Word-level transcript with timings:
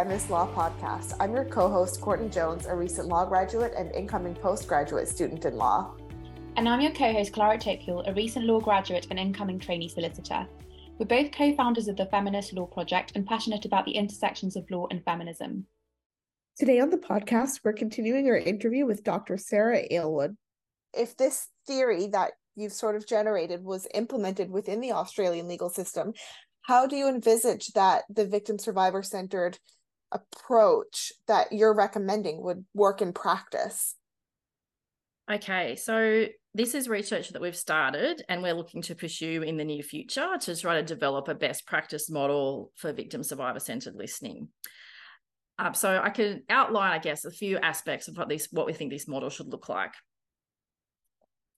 Feminist 0.00 0.30
Law 0.30 0.48
Podcast. 0.54 1.12
I'm 1.20 1.34
your 1.34 1.44
co 1.44 1.68
host, 1.68 2.00
Courtney 2.00 2.30
Jones, 2.30 2.64
a 2.64 2.74
recent 2.74 3.08
law 3.08 3.26
graduate 3.26 3.74
and 3.76 3.94
incoming 3.94 4.34
postgraduate 4.34 5.06
student 5.06 5.44
in 5.44 5.56
law. 5.56 5.94
And 6.56 6.66
I'm 6.66 6.80
your 6.80 6.92
co 6.92 7.12
host, 7.12 7.34
Clara 7.34 7.58
Tocqueville, 7.58 8.04
a 8.06 8.14
recent 8.14 8.46
law 8.46 8.60
graduate 8.60 9.08
and 9.10 9.18
incoming 9.18 9.58
trainee 9.58 9.90
solicitor. 9.90 10.48
We're 10.98 11.04
both 11.04 11.32
co 11.32 11.54
founders 11.54 11.86
of 11.86 11.98
the 11.98 12.06
Feminist 12.06 12.54
Law 12.54 12.64
Project 12.64 13.12
and 13.14 13.26
passionate 13.26 13.66
about 13.66 13.84
the 13.84 13.90
intersections 13.90 14.56
of 14.56 14.70
law 14.70 14.86
and 14.90 15.04
feminism. 15.04 15.66
Today 16.56 16.80
on 16.80 16.88
the 16.88 16.96
podcast, 16.96 17.60
we're 17.62 17.74
continuing 17.74 18.26
our 18.28 18.38
interview 18.38 18.86
with 18.86 19.04
Dr. 19.04 19.36
Sarah 19.36 19.82
Ailwood. 19.92 20.34
If 20.94 21.14
this 21.18 21.48
theory 21.66 22.06
that 22.06 22.30
you've 22.56 22.72
sort 22.72 22.96
of 22.96 23.06
generated 23.06 23.62
was 23.62 23.86
implemented 23.92 24.50
within 24.50 24.80
the 24.80 24.92
Australian 24.92 25.46
legal 25.46 25.68
system, 25.68 26.14
how 26.62 26.86
do 26.86 26.96
you 26.96 27.06
envisage 27.06 27.66
that 27.74 28.04
the 28.08 28.24
victim 28.24 28.58
survivor 28.58 29.02
centered 29.02 29.58
approach 30.12 31.12
that 31.28 31.52
you're 31.52 31.74
recommending 31.74 32.42
would 32.42 32.64
work 32.74 33.02
in 33.02 33.12
practice? 33.12 33.96
Okay, 35.30 35.76
so 35.76 36.26
this 36.54 36.74
is 36.74 36.88
research 36.88 37.28
that 37.28 37.42
we've 37.42 37.56
started 37.56 38.22
and 38.28 38.42
we're 38.42 38.54
looking 38.54 38.82
to 38.82 38.96
pursue 38.96 39.42
in 39.42 39.56
the 39.56 39.64
near 39.64 39.82
future 39.82 40.36
to 40.40 40.56
try 40.56 40.74
to 40.74 40.82
develop 40.82 41.28
a 41.28 41.34
best 41.34 41.66
practice 41.66 42.10
model 42.10 42.72
for 42.74 42.92
victim 42.92 43.22
survivor 43.22 43.60
centered 43.60 43.94
listening. 43.94 44.48
Um, 45.60 45.74
so 45.74 46.00
I 46.02 46.10
could 46.10 46.42
outline, 46.48 46.92
I 46.92 46.98
guess, 46.98 47.24
a 47.24 47.30
few 47.30 47.58
aspects 47.58 48.08
of 48.08 48.16
what 48.16 48.28
this 48.28 48.48
what 48.50 48.66
we 48.66 48.72
think 48.72 48.90
this 48.90 49.06
model 49.06 49.30
should 49.30 49.48
look 49.48 49.68
like. 49.68 49.92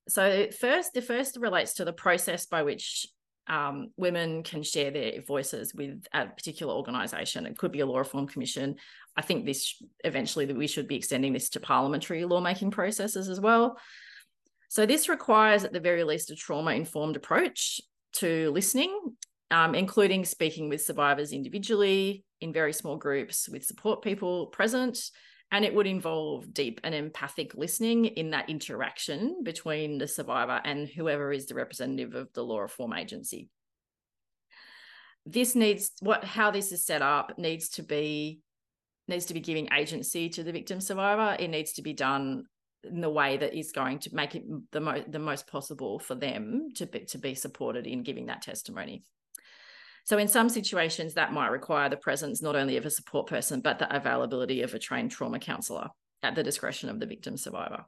So 0.08 0.48
first, 0.50 0.92
the 0.92 1.00
first 1.00 1.38
relates 1.40 1.74
to 1.74 1.84
the 1.84 1.92
process 1.92 2.46
by 2.46 2.64
which 2.64 3.06
um, 3.48 3.90
women 3.96 4.42
can 4.42 4.62
share 4.62 4.90
their 4.90 5.22
voices 5.22 5.74
with 5.74 6.06
a 6.12 6.26
particular 6.26 6.74
organisation. 6.74 7.46
It 7.46 7.58
could 7.58 7.72
be 7.72 7.80
a 7.80 7.86
law 7.86 7.98
reform 7.98 8.26
commission. 8.26 8.76
I 9.16 9.22
think 9.22 9.44
this 9.44 9.82
eventually 10.04 10.46
that 10.46 10.56
we 10.56 10.66
should 10.66 10.88
be 10.88 10.96
extending 10.96 11.32
this 11.32 11.50
to 11.50 11.60
parliamentary 11.60 12.24
lawmaking 12.24 12.70
processes 12.70 13.28
as 13.28 13.40
well. 13.40 13.78
So 14.68 14.86
this 14.86 15.08
requires, 15.08 15.64
at 15.64 15.72
the 15.72 15.80
very 15.80 16.02
least, 16.04 16.30
a 16.30 16.36
trauma-informed 16.36 17.16
approach 17.16 17.80
to 18.14 18.50
listening, 18.52 19.16
um, 19.50 19.74
including 19.74 20.24
speaking 20.24 20.68
with 20.68 20.82
survivors 20.82 21.32
individually 21.32 22.24
in 22.40 22.52
very 22.52 22.72
small 22.72 22.96
groups 22.96 23.48
with 23.48 23.64
support 23.64 24.02
people 24.02 24.46
present, 24.46 24.98
and 25.52 25.66
it 25.66 25.74
would 25.74 25.86
involve 25.86 26.52
deep 26.54 26.80
and 26.82 26.94
empathic 26.94 27.54
listening 27.54 28.06
in 28.06 28.30
that 28.30 28.48
interaction 28.48 29.42
between 29.44 29.98
the 29.98 30.08
survivor 30.08 30.62
and 30.64 30.88
whoever 30.88 31.30
is 31.30 31.46
the 31.46 31.54
representative 31.54 32.14
of 32.14 32.32
the 32.32 32.42
law 32.42 32.60
reform 32.60 32.94
agency. 32.94 33.50
This 35.26 35.54
needs 35.54 35.92
what 36.00 36.24
how 36.24 36.50
this 36.50 36.72
is 36.72 36.84
set 36.84 37.02
up 37.02 37.38
needs 37.38 37.68
to 37.70 37.82
be 37.82 38.40
needs 39.06 39.26
to 39.26 39.34
be 39.34 39.40
giving 39.40 39.68
agency 39.72 40.30
to 40.30 40.42
the 40.42 40.52
victim 40.52 40.80
survivor. 40.80 41.36
It 41.38 41.48
needs 41.48 41.74
to 41.74 41.82
be 41.82 41.92
done 41.92 42.44
in 42.82 43.00
the 43.02 43.10
way 43.10 43.36
that 43.36 43.54
is 43.54 43.72
going 43.72 44.00
to 44.00 44.14
make 44.14 44.34
it 44.34 44.44
the 44.72 44.80
most 44.80 45.12
the 45.12 45.18
most 45.18 45.46
possible 45.46 45.98
for 45.98 46.14
them 46.14 46.70
to 46.76 46.86
be 46.86 47.00
to 47.00 47.18
be 47.18 47.34
supported 47.34 47.86
in 47.86 48.02
giving 48.02 48.26
that 48.26 48.42
testimony. 48.42 49.04
So, 50.04 50.18
in 50.18 50.28
some 50.28 50.48
situations, 50.48 51.14
that 51.14 51.32
might 51.32 51.48
require 51.48 51.88
the 51.88 51.96
presence 51.96 52.42
not 52.42 52.56
only 52.56 52.76
of 52.76 52.86
a 52.86 52.90
support 52.90 53.28
person, 53.28 53.60
but 53.60 53.78
the 53.78 53.94
availability 53.94 54.62
of 54.62 54.74
a 54.74 54.78
trained 54.78 55.10
trauma 55.10 55.38
counsellor 55.38 55.88
at 56.22 56.34
the 56.34 56.42
discretion 56.42 56.88
of 56.88 56.98
the 56.98 57.06
victim 57.06 57.36
survivor. 57.36 57.84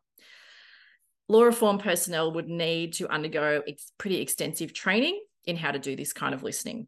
Law 1.29 1.43
reform 1.43 1.79
personnel 1.79 2.33
would 2.33 2.49
need 2.49 2.95
to 2.95 3.09
undergo 3.09 3.63
ex- 3.67 3.93
pretty 3.99 4.21
extensive 4.21 4.73
training 4.73 5.21
in 5.45 5.57
how 5.57 5.71
to 5.71 5.79
do 5.79 5.97
this 5.97 6.13
kind 6.13 6.35
of 6.35 6.43
listening. 6.43 6.87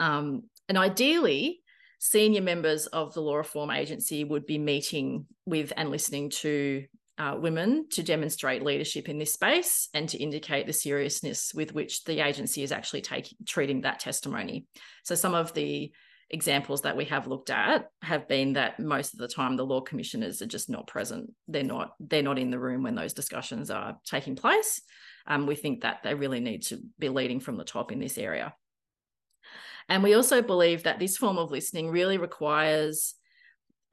Um, 0.00 0.44
and 0.68 0.76
ideally, 0.76 1.60
senior 1.98 2.42
members 2.42 2.86
of 2.86 3.14
the 3.14 3.20
law 3.20 3.36
reform 3.36 3.70
agency 3.70 4.24
would 4.24 4.44
be 4.44 4.58
meeting 4.58 5.26
with 5.46 5.72
and 5.76 5.90
listening 5.90 6.30
to 6.30 6.84
uh, 7.18 7.36
women 7.38 7.86
to 7.90 8.02
demonstrate 8.02 8.62
leadership 8.62 9.08
in 9.08 9.18
this 9.18 9.34
space 9.34 9.88
and 9.94 10.08
to 10.08 10.18
indicate 10.18 10.66
the 10.66 10.72
seriousness 10.72 11.52
with 11.54 11.74
which 11.74 12.04
the 12.04 12.20
agency 12.20 12.62
is 12.62 12.72
actually 12.72 13.02
taking 13.02 13.38
treating 13.46 13.82
that 13.82 14.00
testimony. 14.00 14.66
So 15.04 15.14
some 15.14 15.34
of 15.34 15.52
the 15.52 15.92
examples 16.30 16.80
that 16.82 16.96
we 16.96 17.04
have 17.04 17.26
looked 17.26 17.50
at 17.50 17.90
have 18.00 18.26
been 18.26 18.54
that 18.54 18.80
most 18.80 19.12
of 19.12 19.18
the 19.18 19.28
time 19.28 19.56
the 19.56 19.66
law 19.66 19.82
commissioners 19.82 20.40
are 20.40 20.46
just 20.46 20.70
not 20.70 20.86
present. 20.86 21.30
They're 21.48 21.62
not 21.62 21.94
they're 22.00 22.22
not 22.22 22.38
in 22.38 22.50
the 22.50 22.58
room 22.58 22.82
when 22.82 22.94
those 22.94 23.12
discussions 23.12 23.70
are 23.70 23.98
taking 24.06 24.34
place. 24.34 24.80
Um, 25.26 25.46
we 25.46 25.54
think 25.54 25.82
that 25.82 26.02
they 26.02 26.14
really 26.14 26.40
need 26.40 26.62
to 26.64 26.80
be 26.98 27.10
leading 27.10 27.40
from 27.40 27.56
the 27.56 27.64
top 27.64 27.92
in 27.92 28.00
this 28.00 28.18
area. 28.18 28.54
And 29.88 30.02
we 30.02 30.14
also 30.14 30.42
believe 30.42 30.84
that 30.84 30.98
this 30.98 31.16
form 31.16 31.38
of 31.38 31.50
listening 31.50 31.90
really 31.90 32.16
requires 32.16 33.14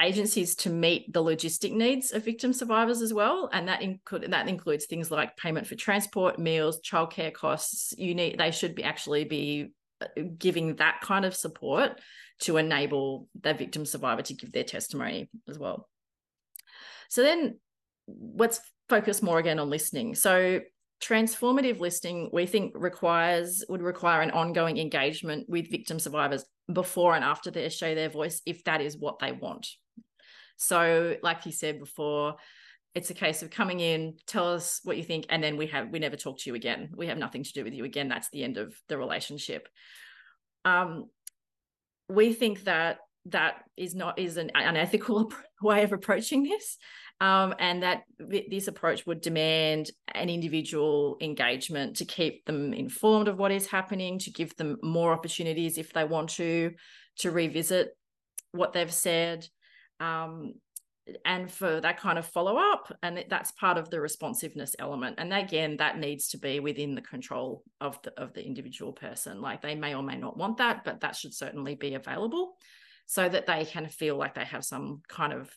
agencies 0.02 0.56
to 0.56 0.70
meet 0.70 1.12
the 1.12 1.24
logistic 1.24 1.72
needs 1.72 2.12
of 2.12 2.24
victim 2.24 2.54
survivors 2.54 3.02
as 3.02 3.14
well 3.14 3.50
and 3.52 3.68
that 3.68 3.82
include 3.82 4.32
that 4.32 4.48
includes 4.48 4.86
things 4.86 5.12
like 5.12 5.36
payment 5.36 5.68
for 5.68 5.76
transport 5.76 6.40
meals 6.40 6.80
childcare 6.82 7.34
costs. 7.34 7.94
You 7.98 8.16
need 8.16 8.38
they 8.38 8.52
should 8.52 8.76
be 8.76 8.84
actually 8.84 9.26
be 9.26 9.74
uh, 10.02 10.22
giving 10.38 10.76
that 10.78 11.02
kind 11.02 11.26
of 11.26 11.36
support 11.36 12.00
to 12.42 12.58
enable 12.58 13.28
the 13.42 13.54
victim 13.54 13.86
survivor 13.86 14.22
to 14.22 14.34
give 14.34 14.52
their 14.54 14.64
testimony 14.64 15.30
as 15.50 15.60
well. 15.60 15.90
So 17.10 17.22
then 17.22 17.60
let's 18.08 18.62
focus 18.88 19.22
more 19.22 19.40
again 19.40 19.60
on 19.60 19.70
listening. 19.70 20.16
So 20.16 20.62
transformative 21.02 21.80
listening 21.80 22.30
we 22.34 22.46
think 22.46 22.74
requires 22.76 23.64
would 23.70 23.82
require 23.82 24.22
an 24.22 24.32
ongoing 24.32 24.78
engagement 24.78 25.48
with 25.48 25.72
victim 25.72 25.98
survivors 25.98 26.44
before 26.72 27.16
and 27.16 27.24
after 27.24 27.50
they 27.50 27.70
show 27.70 27.96
their 27.96 28.10
voice 28.10 28.42
if 28.46 28.64
that 28.66 28.82
is 28.82 28.98
what 28.98 29.18
they 29.20 29.32
want 29.32 29.66
so, 30.60 31.16
like 31.24 31.46
you 31.46 31.54
said 31.54 31.80
before, 31.80 32.36
it's 32.94 33.10
a 33.10 33.14
case 33.14 33.42
of 33.42 33.50
coming 33.50 33.80
in, 33.80 34.16
tell 34.28 34.54
us 34.54 34.82
what 34.84 34.98
you 34.98 35.04
think, 35.04 35.26
and 35.30 35.42
then 35.42 35.56
we 35.56 35.68
have 35.68 35.90
we 35.90 36.00
never 36.00 36.18
talk 36.18 36.38
to 36.40 36.50
you 36.50 36.56
again. 36.56 36.90
We 36.96 37.08
have 37.08 37.18
nothing 37.18 37.44
to 37.44 37.54
do 37.54 37.64
with 37.64 37.74
you 37.74 37.86
again. 37.86 38.10
That's 38.10 38.30
the 38.30 38.44
end 38.44 38.58
of 38.58 38.76
the 38.90 38.98
relationship. 38.98 39.70
Um, 40.66 41.06
we 42.10 42.34
think 42.34 42.66
that 42.66 42.98
that 43.28 43.64
is 43.78 43.96
not 43.96 44.20
is 44.20 44.36
an 44.36 44.52
unethical 44.54 45.32
way 45.62 45.84
of 45.84 45.94
approaching 45.94 46.44
this. 46.44 46.78
Um, 47.22 47.54
and 47.60 47.84
that 47.84 48.04
this 48.18 48.70
approach 48.70 49.06
would 49.06 49.20
demand 49.20 49.92
an 50.14 50.30
individual 50.30 51.18
engagement 51.20 51.98
to 51.98 52.06
keep 52.06 52.46
them 52.46 52.74
informed 52.74 53.28
of 53.28 53.38
what 53.38 53.52
is 53.52 53.68
happening, 53.68 54.20
to 54.20 54.32
give 54.32 54.56
them 54.56 54.78
more 54.82 55.12
opportunities 55.12 55.78
if 55.78 55.92
they 55.92 56.06
want 56.06 56.30
to, 56.32 56.72
to 57.18 57.32
revisit 57.32 57.90
what 58.54 58.72
they've 58.72 58.94
said, 58.94 59.46
um, 60.00 60.54
and 61.26 61.52
for 61.52 61.82
that 61.82 62.00
kind 62.00 62.18
of 62.18 62.26
follow 62.26 62.58
up 62.58 62.96
and 63.04 63.24
that's 63.30 63.52
part 63.52 63.78
of 63.78 63.90
the 63.90 64.00
responsiveness 64.00 64.76
element. 64.80 65.16
And 65.18 65.34
again 65.34 65.78
that 65.78 65.98
needs 65.98 66.30
to 66.30 66.38
be 66.38 66.60
within 66.60 66.96
the 66.96 67.02
control 67.02 67.64
of 67.82 68.02
the 68.04 68.20
of 68.20 68.34
the 68.34 68.46
individual 68.46 68.94
person. 68.94 69.42
Like 69.42 69.62
they 69.62 69.76
may 69.76 69.96
or 69.96 70.04
may 70.04 70.18
not 70.18 70.38
want 70.38 70.58
that 70.58 70.84
but 70.84 71.02
that 71.02 71.16
should 71.16 71.34
certainly 71.34 71.76
be 71.76 71.96
available 71.96 72.56
so 73.06 73.28
that 73.28 73.48
they 73.48 73.66
can 73.66 73.88
feel 73.88 74.18
like 74.18 74.36
they 74.36 74.46
have 74.46 74.64
some 74.64 75.02
kind 75.08 75.34
of 75.34 75.50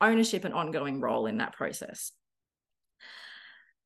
ownership 0.00 0.44
and 0.44 0.54
ongoing 0.54 1.00
role 1.00 1.26
in 1.26 1.38
that 1.38 1.54
process. 1.54 2.12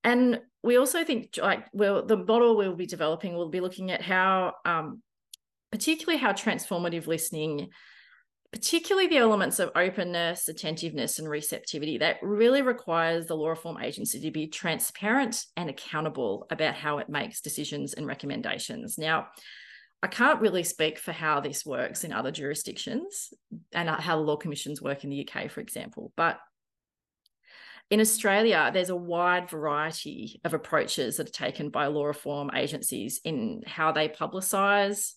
And 0.04 0.40
we 0.62 0.76
also 0.76 1.04
think 1.04 1.38
like 1.40 1.66
well 1.72 2.04
the 2.04 2.16
model 2.16 2.56
we'll 2.56 2.76
be 2.76 2.86
developing 2.86 3.34
will 3.34 3.48
be 3.48 3.60
looking 3.60 3.90
at 3.90 4.02
how 4.02 4.54
um, 4.64 5.02
particularly 5.70 6.18
how 6.18 6.32
transformative 6.32 7.06
listening 7.06 7.70
particularly 8.52 9.08
the 9.08 9.16
elements 9.16 9.58
of 9.58 9.70
openness, 9.74 10.48
attentiveness, 10.48 11.18
and 11.18 11.28
receptivity 11.28 11.98
that 11.98 12.18
really 12.22 12.60
requires 12.60 13.26
the 13.26 13.34
law 13.34 13.48
reform 13.48 13.78
agency 13.82 14.20
to 14.20 14.30
be 14.30 14.46
transparent 14.46 15.46
and 15.56 15.70
accountable 15.70 16.46
about 16.50 16.74
how 16.74 16.98
it 16.98 17.08
makes 17.08 17.40
decisions 17.40 17.94
and 17.94 18.06
recommendations. 18.06 18.98
Now, 18.98 19.28
I 20.02 20.08
can't 20.08 20.40
really 20.40 20.64
speak 20.64 20.98
for 20.98 21.12
how 21.12 21.40
this 21.40 21.64
works 21.64 22.04
in 22.04 22.12
other 22.12 22.30
jurisdictions 22.30 23.32
and 23.72 23.88
how 23.88 24.16
the 24.16 24.22
law 24.22 24.36
commissions 24.36 24.82
work 24.82 25.04
in 25.04 25.10
the 25.10 25.26
UK, 25.26 25.50
for 25.50 25.60
example, 25.60 26.12
but 26.16 26.38
in 27.90 28.00
Australia, 28.00 28.70
there's 28.72 28.90
a 28.90 28.96
wide 28.96 29.50
variety 29.50 30.40
of 30.44 30.54
approaches 30.54 31.16
that 31.16 31.28
are 31.28 31.32
taken 31.32 31.68
by 31.68 31.86
law 31.86 32.06
reform 32.06 32.50
agencies 32.54 33.20
in 33.24 33.62
how 33.66 33.92
they 33.92 34.08
publicise 34.08 35.12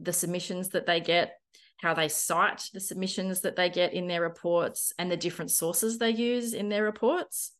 the 0.00 0.12
submissions 0.12 0.70
that 0.70 0.86
they 0.86 1.00
get 1.00 1.37
how 1.78 1.94
they 1.94 2.08
cite 2.08 2.64
the 2.74 2.80
submissions 2.80 3.40
that 3.40 3.56
they 3.56 3.70
get 3.70 3.94
in 3.94 4.08
their 4.08 4.20
reports 4.20 4.92
and 4.98 5.10
the 5.10 5.16
different 5.16 5.50
sources 5.50 5.98
they 5.98 6.10
use 6.10 6.52
in 6.52 6.68
their 6.68 6.84
reports. 6.84 7.52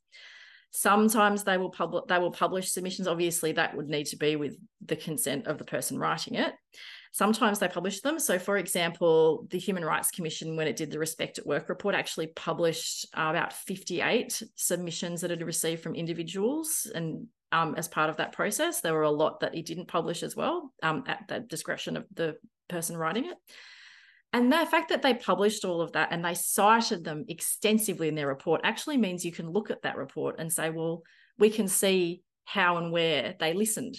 Sometimes 0.70 1.44
they 1.44 1.56
will 1.56 1.70
publish 1.70 2.04
they 2.08 2.18
will 2.18 2.30
publish 2.30 2.70
submissions. 2.70 3.08
Obviously 3.08 3.52
that 3.52 3.76
would 3.76 3.88
need 3.88 4.04
to 4.06 4.16
be 4.16 4.36
with 4.36 4.56
the 4.84 4.96
consent 4.96 5.46
of 5.46 5.56
the 5.56 5.64
person 5.64 5.98
writing 5.98 6.34
it. 6.34 6.52
Sometimes 7.12 7.58
they 7.58 7.68
publish 7.68 8.00
them. 8.00 8.18
So 8.18 8.38
for 8.38 8.58
example 8.58 9.46
the 9.50 9.58
human 9.58 9.84
rights 9.84 10.10
commission 10.10 10.56
when 10.56 10.68
it 10.68 10.76
did 10.76 10.90
the 10.90 10.98
respect 10.98 11.38
at 11.38 11.46
work 11.46 11.68
report 11.68 11.94
actually 11.94 12.26
published 12.28 13.06
uh, 13.16 13.28
about 13.30 13.52
58 13.52 14.42
submissions 14.56 15.22
that 15.22 15.30
it 15.30 15.44
received 15.44 15.82
from 15.82 15.94
individuals 15.94 16.90
and 16.94 17.28
um, 17.50 17.74
as 17.78 17.88
part 17.88 18.10
of 18.10 18.18
that 18.18 18.32
process. 18.32 18.82
There 18.82 18.92
were 18.92 19.02
a 19.02 19.10
lot 19.10 19.40
that 19.40 19.54
it 19.54 19.64
didn't 19.64 19.88
publish 19.88 20.22
as 20.22 20.36
well 20.36 20.70
um, 20.82 21.04
at 21.06 21.24
the 21.28 21.40
discretion 21.40 21.96
of 21.96 22.04
the 22.12 22.36
person 22.68 22.96
writing 22.96 23.24
it 23.24 23.38
And 24.32 24.52
the 24.52 24.66
fact 24.70 24.90
that 24.90 25.02
they 25.02 25.14
published 25.14 25.64
all 25.64 25.80
of 25.80 25.92
that 25.92 26.08
and 26.12 26.25
they 26.25 26.34
cited 26.34 27.02
them 27.02 27.25
extensively 27.28 28.08
in 28.08 28.14
their 28.14 28.26
report 28.26 28.60
actually 28.62 28.98
means 28.98 29.25
you 29.25 29.32
can 29.32 29.50
look 29.50 29.70
at 29.70 29.82
that 29.82 29.96
report 29.96 30.36
and 30.38 30.52
say, 30.52 30.70
well, 30.70 31.02
we 31.38 31.48
can 31.50 31.66
see 31.66 32.22
how 32.44 32.76
and 32.76 32.92
where 32.92 33.34
they 33.40 33.54
listened. 33.54 33.96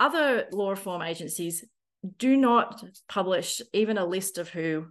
Other 0.00 0.46
law 0.52 0.70
reform 0.70 1.02
agencies 1.02 1.64
do 2.18 2.36
not 2.36 2.82
publish 3.08 3.60
even 3.72 3.98
a 3.98 4.04
list 4.04 4.38
of 4.38 4.48
who 4.48 4.86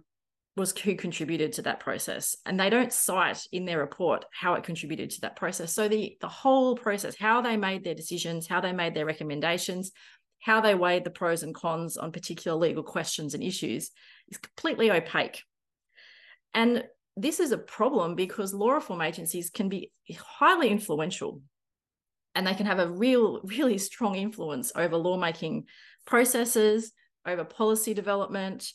was 0.56 0.76
who 0.78 0.94
contributed 0.94 1.52
to 1.52 1.62
that 1.62 1.80
process 1.80 2.36
and 2.46 2.58
they 2.58 2.70
don't 2.70 2.92
cite 2.92 3.40
in 3.50 3.64
their 3.64 3.78
report 3.78 4.24
how 4.32 4.54
it 4.54 4.62
contributed 4.62 5.10
to 5.10 5.20
that 5.22 5.34
process 5.34 5.74
so 5.74 5.88
the 5.88 6.16
the 6.20 6.28
whole 6.28 6.76
process 6.76 7.16
how 7.18 7.40
they 7.40 7.56
made 7.56 7.82
their 7.82 7.94
decisions 7.94 8.46
how 8.46 8.60
they 8.60 8.72
made 8.72 8.94
their 8.94 9.06
recommendations 9.06 9.90
how 10.44 10.60
they 10.60 10.74
weighed 10.74 11.04
the 11.04 11.10
pros 11.10 11.42
and 11.42 11.54
cons 11.54 11.96
on 11.96 12.12
particular 12.12 12.56
legal 12.56 12.82
questions 12.82 13.32
and 13.32 13.42
issues 13.42 13.90
is 14.28 14.38
completely 14.38 14.90
opaque 14.90 15.42
and 16.52 16.84
this 17.16 17.40
is 17.40 17.52
a 17.52 17.58
problem 17.58 18.14
because 18.14 18.52
law 18.52 18.72
reform 18.72 19.00
agencies 19.00 19.48
can 19.48 19.68
be 19.68 19.90
highly 20.18 20.68
influential 20.68 21.40
and 22.34 22.46
they 22.46 22.54
can 22.54 22.66
have 22.66 22.80
a 22.80 22.90
real 22.90 23.40
really 23.44 23.78
strong 23.78 24.16
influence 24.16 24.72
over 24.76 24.96
lawmaking 24.96 25.64
processes 26.06 26.92
over 27.26 27.44
policy 27.44 27.94
development 27.94 28.72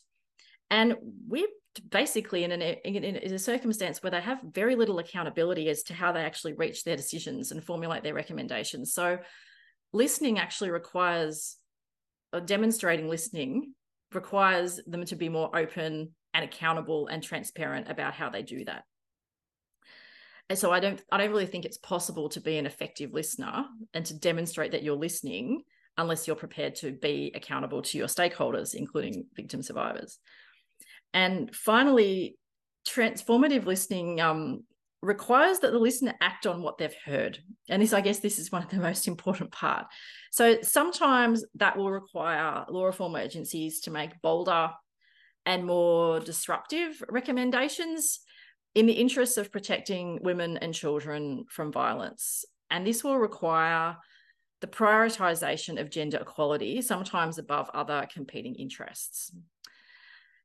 and 0.72 0.95
we're 1.27 1.48
basically 1.89 2.44
in, 2.44 2.51
an, 2.51 2.62
in, 2.62 3.04
in 3.04 3.33
a 3.33 3.39
circumstance 3.39 4.01
where 4.01 4.12
they 4.12 4.22
have 4.22 4.39
very 4.44 4.75
little 4.75 5.00
accountability 5.00 5.69
as 5.69 5.83
to 5.83 5.94
how 5.94 6.12
they 6.12 6.22
actually 6.22 6.54
reach 6.54 6.83
their 6.83 6.95
decisions 6.95 7.51
and 7.51 7.63
formulate 7.63 8.04
their 8.04 8.13
recommendations. 8.13 8.94
So, 8.94 9.19
listening 9.94 10.39
actually 10.39 10.72
requires, 10.72 11.57
or 12.33 12.39
demonstrating 12.41 13.09
listening 13.09 13.73
requires 14.13 14.79
them 14.87 15.05
to 15.05 15.15
be 15.15 15.29
more 15.29 15.55
open 15.55 16.11
and 16.33 16.45
accountable 16.45 17.07
and 17.07 17.23
transparent 17.23 17.89
about 17.89 18.13
how 18.13 18.29
they 18.29 18.41
do 18.41 18.65
that. 18.65 18.83
And 20.49 20.57
so 20.57 20.71
I 20.71 20.79
don't 20.79 21.01
I 21.11 21.17
don't 21.17 21.29
really 21.29 21.45
think 21.45 21.65
it's 21.65 21.77
possible 21.77 22.29
to 22.29 22.41
be 22.41 22.57
an 22.57 22.65
effective 22.65 23.13
listener 23.13 23.65
and 23.93 24.05
to 24.05 24.17
demonstrate 24.17 24.71
that 24.71 24.83
you're 24.83 24.95
listening 24.95 25.63
unless 25.97 26.25
you're 26.25 26.35
prepared 26.35 26.75
to 26.75 26.91
be 26.91 27.31
accountable 27.35 27.81
to 27.83 27.97
your 27.97 28.07
stakeholders, 28.07 28.73
including 28.73 29.25
victim 29.35 29.61
survivors. 29.61 30.17
And 31.13 31.53
finally, 31.55 32.37
transformative 32.87 33.65
listening 33.65 34.21
um, 34.21 34.63
requires 35.01 35.60
that 35.60 35.72
the 35.72 35.80
listener 35.80 36.13
act 36.22 36.46
on 36.46 36.62
what 36.62 36.78
they've 36.78 36.96
heard. 37.06 37.40
And 37.69 37.81
this, 37.81 37.94
I 37.94 38.01
guess, 38.01 38.19
this 38.19 38.40
is 38.40 38.51
one 38.51 38.63
of 38.63 38.69
the 38.69 38.78
most 38.81 39.07
important 39.07 39.51
part. 39.51 39.88
So 40.31 40.62
sometimes 40.62 41.46
that 41.56 41.78
will 41.78 41.92
require 41.92 42.66
law 42.69 42.86
reform 42.86 43.16
agencies 43.16 43.81
to 43.81 43.92
make 43.92 44.22
bolder 44.22 44.72
and 45.46 45.66
more 45.66 46.19
disruptive 46.19 47.01
recommendations 47.10 48.19
in 48.75 48.86
the 48.86 48.94
interests 48.94 49.38
of 49.38 49.51
protecting 49.51 50.19
women 50.22 50.57
and 50.57 50.74
children 50.74 51.46
from 51.50 51.72
violence. 51.72 52.46
And 52.69 52.86
this 52.86 53.04
will 53.04 53.18
require 53.18 53.98
the 54.62 54.68
prioritization 54.68 55.80
of 55.80 55.90
gender 55.90 56.18
equality, 56.18 56.81
sometimes 56.81 57.38
above 57.38 57.69
other 57.74 58.07
competing 58.13 58.56
interests. 58.56 59.31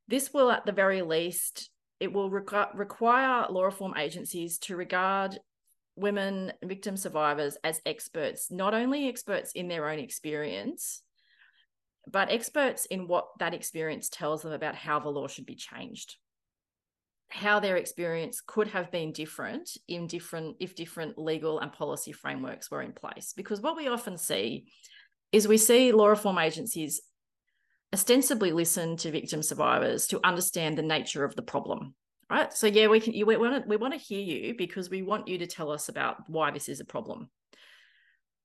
This 0.07 0.33
will, 0.33 0.49
at 0.49 0.65
the 0.65 0.71
very 0.71 1.01
least, 1.01 1.69
it 2.05 2.13
will 2.13 2.29
requ- 2.29 2.77
require 2.77 3.47
law 3.49 3.63
reform 3.63 3.95
agencies 3.97 4.59
to 4.59 4.77
regard 4.77 5.39
women 5.95 6.53
victim 6.63 6.95
survivors 6.95 7.57
as 7.63 7.81
experts, 7.83 8.51
not 8.51 8.75
only 8.75 9.09
experts 9.09 9.53
in 9.53 9.67
their 9.67 9.89
own 9.89 9.97
experience, 9.97 11.01
but 12.07 12.29
experts 12.29 12.85
in 12.85 13.07
what 13.07 13.29
that 13.39 13.55
experience 13.55 14.07
tells 14.09 14.43
them 14.43 14.51
about 14.51 14.75
how 14.75 14.99
the 14.99 15.09
law 15.09 15.27
should 15.27 15.47
be 15.47 15.55
changed. 15.55 16.17
How 17.29 17.59
their 17.59 17.77
experience 17.77 18.39
could 18.45 18.67
have 18.67 18.91
been 18.91 19.11
different 19.11 19.71
in 19.87 20.05
different 20.05 20.57
if 20.59 20.75
different 20.75 21.17
legal 21.17 21.59
and 21.59 21.73
policy 21.73 22.11
frameworks 22.11 22.69
were 22.69 22.83
in 22.83 22.93
place. 22.93 23.33
Because 23.35 23.61
what 23.61 23.75
we 23.75 23.87
often 23.87 24.19
see 24.19 24.67
is 25.31 25.47
we 25.47 25.57
see 25.57 25.91
law 25.91 26.09
reform 26.09 26.37
agencies 26.37 27.01
ostensibly 27.95 28.51
listen 28.51 28.97
to 28.97 29.09
victim 29.09 29.41
survivors 29.41 30.05
to 30.05 30.19
understand 30.25 30.77
the 30.77 30.81
nature 30.81 31.23
of 31.23 31.33
the 31.37 31.41
problem 31.41 31.95
right? 32.29 32.51
So 32.53 32.67
yeah 32.67 32.87
we 32.87 32.99
can 32.99 33.13
we 33.13 33.37
want 33.37 33.63
to 33.63 33.69
we 33.69 33.77
want 33.77 33.93
to 33.93 33.99
hear 33.99 34.19
you 34.19 34.53
because 34.57 34.89
we 34.89 35.01
want 35.01 35.29
you 35.29 35.37
to 35.37 35.47
tell 35.47 35.71
us 35.71 35.87
about 35.89 36.17
why 36.27 36.51
this 36.51 36.67
is 36.67 36.81
a 36.81 36.85
problem. 36.85 37.29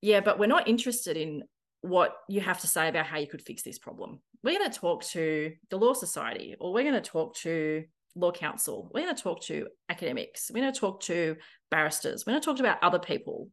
Yeah 0.01 0.21
but 0.21 0.39
we're 0.39 0.47
not 0.47 0.69
interested 0.69 1.17
in 1.17 1.43
what 1.81 2.15
you 2.29 2.41
have 2.41 2.61
to 2.61 2.69
say 2.69 2.89
about 2.89 3.07
how 3.07 3.19
you 3.19 3.27
could 3.27 3.43
fix 3.43 3.63
this 3.63 3.79
problem. 3.79 4.21
We're 4.45 4.59
going 4.59 4.71
to 4.71 4.79
talk 4.79 5.03
to 5.07 5.53
the 5.71 5.79
law 5.79 5.95
society 5.95 6.55
or 6.61 6.73
we're 6.73 6.89
going 6.89 7.03
to 7.03 7.11
talk 7.11 7.35
to 7.39 7.85
law 8.15 8.33
council. 8.33 8.91
We're 8.95 9.05
going 9.05 9.17
to 9.17 9.23
talk 9.23 9.43
to 9.45 9.67
academics. 9.89 10.51
We're 10.53 10.63
going 10.63 10.73
to 10.73 10.81
talk 10.81 11.01
to 11.03 11.37
barristers. 11.73 12.25
We're 12.25 12.35
going 12.35 12.43
to 12.43 12.47
talk 12.47 12.61
about 12.61 12.83
other 12.83 12.99
people 12.99 13.49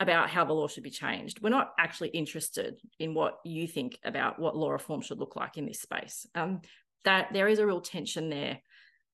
about 0.00 0.30
how 0.30 0.44
the 0.44 0.52
law 0.52 0.68
should 0.68 0.84
be 0.84 0.90
changed. 0.90 1.40
We're 1.42 1.48
not 1.48 1.72
actually 1.78 2.10
interested 2.10 2.80
in 2.98 3.14
what 3.14 3.38
you 3.44 3.66
think 3.66 3.98
about 4.04 4.38
what 4.38 4.56
law 4.56 4.70
reform 4.70 5.00
should 5.00 5.18
look 5.18 5.34
like 5.34 5.58
in 5.58 5.66
this 5.66 5.80
space. 5.80 6.26
Um, 6.34 6.60
that 7.04 7.32
there 7.32 7.48
is 7.48 7.58
a 7.58 7.66
real 7.66 7.80
tension 7.80 8.28
there 8.28 8.60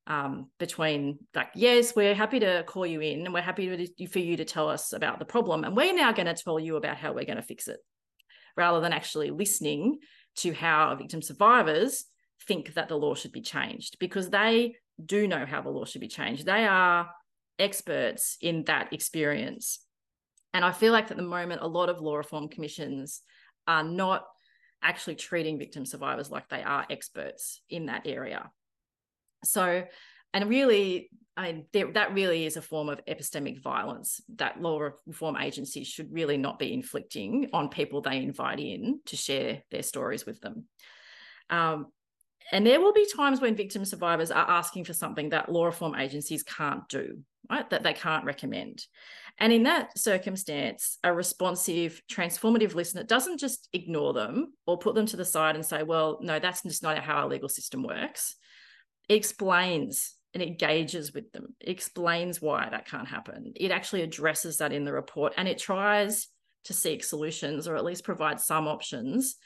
um, 0.06 0.50
between 0.58 1.18
like, 1.34 1.48
yes, 1.54 1.96
we're 1.96 2.14
happy 2.14 2.40
to 2.40 2.64
call 2.66 2.84
you 2.86 3.00
in 3.00 3.24
and 3.24 3.32
we're 3.32 3.40
happy 3.40 3.88
to, 3.96 4.06
for 4.06 4.18
you 4.18 4.36
to 4.36 4.44
tell 4.44 4.68
us 4.68 4.92
about 4.92 5.18
the 5.18 5.24
problem, 5.24 5.64
and 5.64 5.76
we're 5.76 5.94
now 5.94 6.12
going 6.12 6.26
to 6.26 6.34
tell 6.34 6.58
you 6.58 6.76
about 6.76 6.98
how 6.98 7.12
we're 7.12 7.24
going 7.24 7.36
to 7.36 7.42
fix 7.42 7.68
it, 7.68 7.80
rather 8.56 8.80
than 8.80 8.92
actually 8.92 9.30
listening 9.30 9.98
to 10.36 10.52
how 10.52 10.94
victim 10.96 11.22
survivors 11.22 12.04
think 12.46 12.74
that 12.74 12.88
the 12.88 12.96
law 12.96 13.14
should 13.14 13.32
be 13.32 13.40
changed 13.40 13.96
because 13.98 14.28
they 14.28 14.74
do 15.04 15.26
know 15.26 15.46
how 15.46 15.62
the 15.62 15.70
law 15.70 15.84
should 15.84 16.00
be 16.00 16.08
changed. 16.08 16.44
They 16.44 16.66
are 16.66 17.08
experts 17.58 18.36
in 18.40 18.64
that 18.64 18.92
experience 18.92 19.78
and 20.54 20.64
I 20.64 20.70
feel 20.70 20.92
like 20.92 21.10
at 21.10 21.16
the 21.16 21.22
moment, 21.22 21.62
a 21.62 21.66
lot 21.66 21.88
of 21.88 22.00
law 22.00 22.14
reform 22.16 22.48
commissions 22.48 23.20
are 23.66 23.82
not 23.82 24.24
actually 24.82 25.16
treating 25.16 25.58
victim 25.58 25.84
survivors 25.84 26.30
like 26.30 26.48
they 26.48 26.62
are 26.62 26.86
experts 26.88 27.60
in 27.68 27.86
that 27.86 28.02
area. 28.06 28.50
So, 29.44 29.84
and 30.32 30.48
really, 30.48 31.10
I 31.36 31.52
mean, 31.52 31.66
there, 31.72 31.90
that 31.92 32.14
really 32.14 32.46
is 32.46 32.56
a 32.56 32.62
form 32.62 32.88
of 32.88 33.04
epistemic 33.06 33.60
violence 33.60 34.20
that 34.36 34.60
law 34.60 34.90
reform 35.06 35.36
agencies 35.36 35.88
should 35.88 36.12
really 36.12 36.36
not 36.36 36.60
be 36.60 36.72
inflicting 36.72 37.50
on 37.52 37.68
people 37.68 38.00
they 38.00 38.18
invite 38.18 38.60
in 38.60 39.00
to 39.06 39.16
share 39.16 39.62
their 39.72 39.82
stories 39.82 40.24
with 40.24 40.40
them. 40.40 40.66
Um, 41.50 41.86
and 42.52 42.64
there 42.64 42.80
will 42.80 42.92
be 42.92 43.08
times 43.16 43.40
when 43.40 43.56
victim 43.56 43.84
survivors 43.84 44.30
are 44.30 44.48
asking 44.48 44.84
for 44.84 44.92
something 44.92 45.30
that 45.30 45.50
law 45.50 45.64
reform 45.64 45.94
agencies 45.94 46.42
can't 46.42 46.86
do, 46.88 47.20
right? 47.50 47.68
That 47.70 47.82
they 47.82 47.92
can't 47.92 48.24
recommend. 48.24 48.84
And 49.38 49.52
in 49.52 49.64
that 49.64 49.98
circumstance, 49.98 50.98
a 51.02 51.12
responsive, 51.12 52.00
transformative 52.10 52.74
listener 52.74 53.02
doesn't 53.02 53.40
just 53.40 53.68
ignore 53.72 54.12
them 54.12 54.54
or 54.66 54.78
put 54.78 54.94
them 54.94 55.06
to 55.06 55.16
the 55.16 55.24
side 55.24 55.56
and 55.56 55.64
say, 55.64 55.82
well, 55.82 56.18
no, 56.22 56.38
that's 56.38 56.62
just 56.62 56.82
not 56.82 56.98
how 56.98 57.16
our 57.16 57.28
legal 57.28 57.48
system 57.48 57.82
works. 57.82 58.36
It 59.08 59.14
explains 59.14 60.14
and 60.34 60.42
engages 60.42 61.12
with 61.14 61.30
them, 61.32 61.54
it 61.60 61.68
explains 61.68 62.42
why 62.42 62.68
that 62.68 62.88
can't 62.88 63.06
happen. 63.06 63.52
It 63.54 63.70
actually 63.70 64.02
addresses 64.02 64.58
that 64.58 64.72
in 64.72 64.84
the 64.84 64.92
report 64.92 65.34
and 65.36 65.46
it 65.46 65.58
tries 65.58 66.26
to 66.64 66.72
seek 66.72 67.04
solutions 67.04 67.68
or 67.68 67.76
at 67.76 67.84
least 67.84 68.04
provide 68.04 68.40
some 68.40 68.66
options 68.66 69.36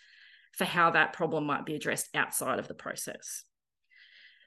for 0.53 0.65
how 0.65 0.91
that 0.93 1.13
problem 1.13 1.45
might 1.45 1.67
be 1.67 1.75
addressed 1.75 2.09
outside 2.15 2.59
of 2.59 2.69
the 2.69 2.75
process. 2.75 3.45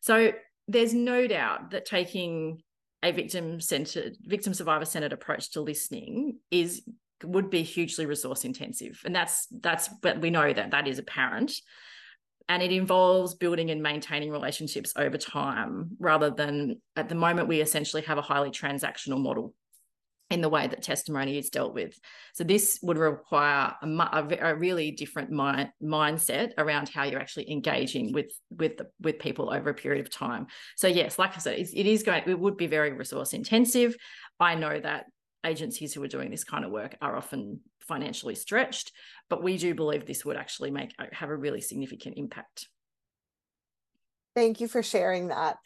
So 0.01 0.31
there's 0.67 0.93
no 0.93 1.27
doubt 1.27 1.71
that 1.71 1.85
taking 1.85 2.63
a 3.03 3.11
victim 3.11 3.59
centered 3.59 4.15
victim 4.21 4.53
survivor 4.53 4.85
centered 4.85 5.13
approach 5.13 5.51
to 5.51 5.61
listening 5.61 6.37
is 6.51 6.83
would 7.23 7.49
be 7.49 7.63
hugely 7.63 8.05
resource 8.05 8.45
intensive. 8.45 9.01
And 9.05 9.15
that's 9.15 9.47
that's 9.47 9.89
but 10.01 10.21
we 10.21 10.29
know 10.29 10.51
that 10.51 10.71
that 10.71 10.87
is 10.87 10.99
apparent. 10.99 11.53
And 12.49 12.61
it 12.61 12.71
involves 12.71 13.35
building 13.35 13.71
and 13.71 13.81
maintaining 13.81 14.29
relationships 14.31 14.93
over 14.97 15.17
time 15.17 15.91
rather 15.99 16.29
than 16.29 16.81
at 16.95 17.07
the 17.07 17.15
moment 17.15 17.47
we 17.47 17.61
essentially 17.61 18.01
have 18.03 18.17
a 18.17 18.21
highly 18.21 18.49
transactional 18.49 19.21
model 19.21 19.53
in 20.31 20.41
the 20.41 20.49
way 20.49 20.65
that 20.65 20.81
testimony 20.81 21.37
is 21.37 21.49
dealt 21.49 21.73
with. 21.73 21.93
So 22.33 22.43
this 22.43 22.79
would 22.81 22.97
require 22.97 23.75
a, 23.81 23.87
a, 23.87 24.37
a 24.41 24.55
really 24.55 24.91
different 24.91 25.29
mind, 25.29 25.69
mindset 25.83 26.53
around 26.57 26.89
how 26.89 27.03
you're 27.03 27.19
actually 27.19 27.51
engaging 27.51 28.13
with 28.13 28.31
with 28.49 28.77
the, 28.77 28.87
with 29.01 29.19
people 29.19 29.53
over 29.53 29.69
a 29.69 29.73
period 29.73 30.05
of 30.05 30.11
time. 30.11 30.47
So 30.77 30.87
yes, 30.87 31.19
like 31.19 31.35
I 31.35 31.39
said, 31.39 31.59
it, 31.59 31.69
it 31.73 31.85
is 31.85 32.03
going. 32.03 32.23
It 32.25 32.39
would 32.39 32.57
be 32.57 32.67
very 32.67 32.93
resource 32.93 33.33
intensive. 33.33 33.95
I 34.39 34.55
know 34.55 34.79
that 34.79 35.05
agencies 35.45 35.93
who 35.93 36.03
are 36.03 36.07
doing 36.07 36.31
this 36.31 36.43
kind 36.43 36.63
of 36.63 36.71
work 36.71 36.95
are 37.01 37.17
often 37.17 37.59
financially 37.81 38.35
stretched, 38.35 38.91
but 39.29 39.43
we 39.43 39.57
do 39.57 39.75
believe 39.75 40.05
this 40.05 40.23
would 40.23 40.37
actually 40.37 40.71
make 40.71 40.93
uh, 40.97 41.05
have 41.11 41.29
a 41.29 41.35
really 41.35 41.61
significant 41.61 42.17
impact. 42.17 42.67
Thank 44.35 44.61
you 44.61 44.67
for 44.67 44.81
sharing 44.81 45.27
that. 45.27 45.57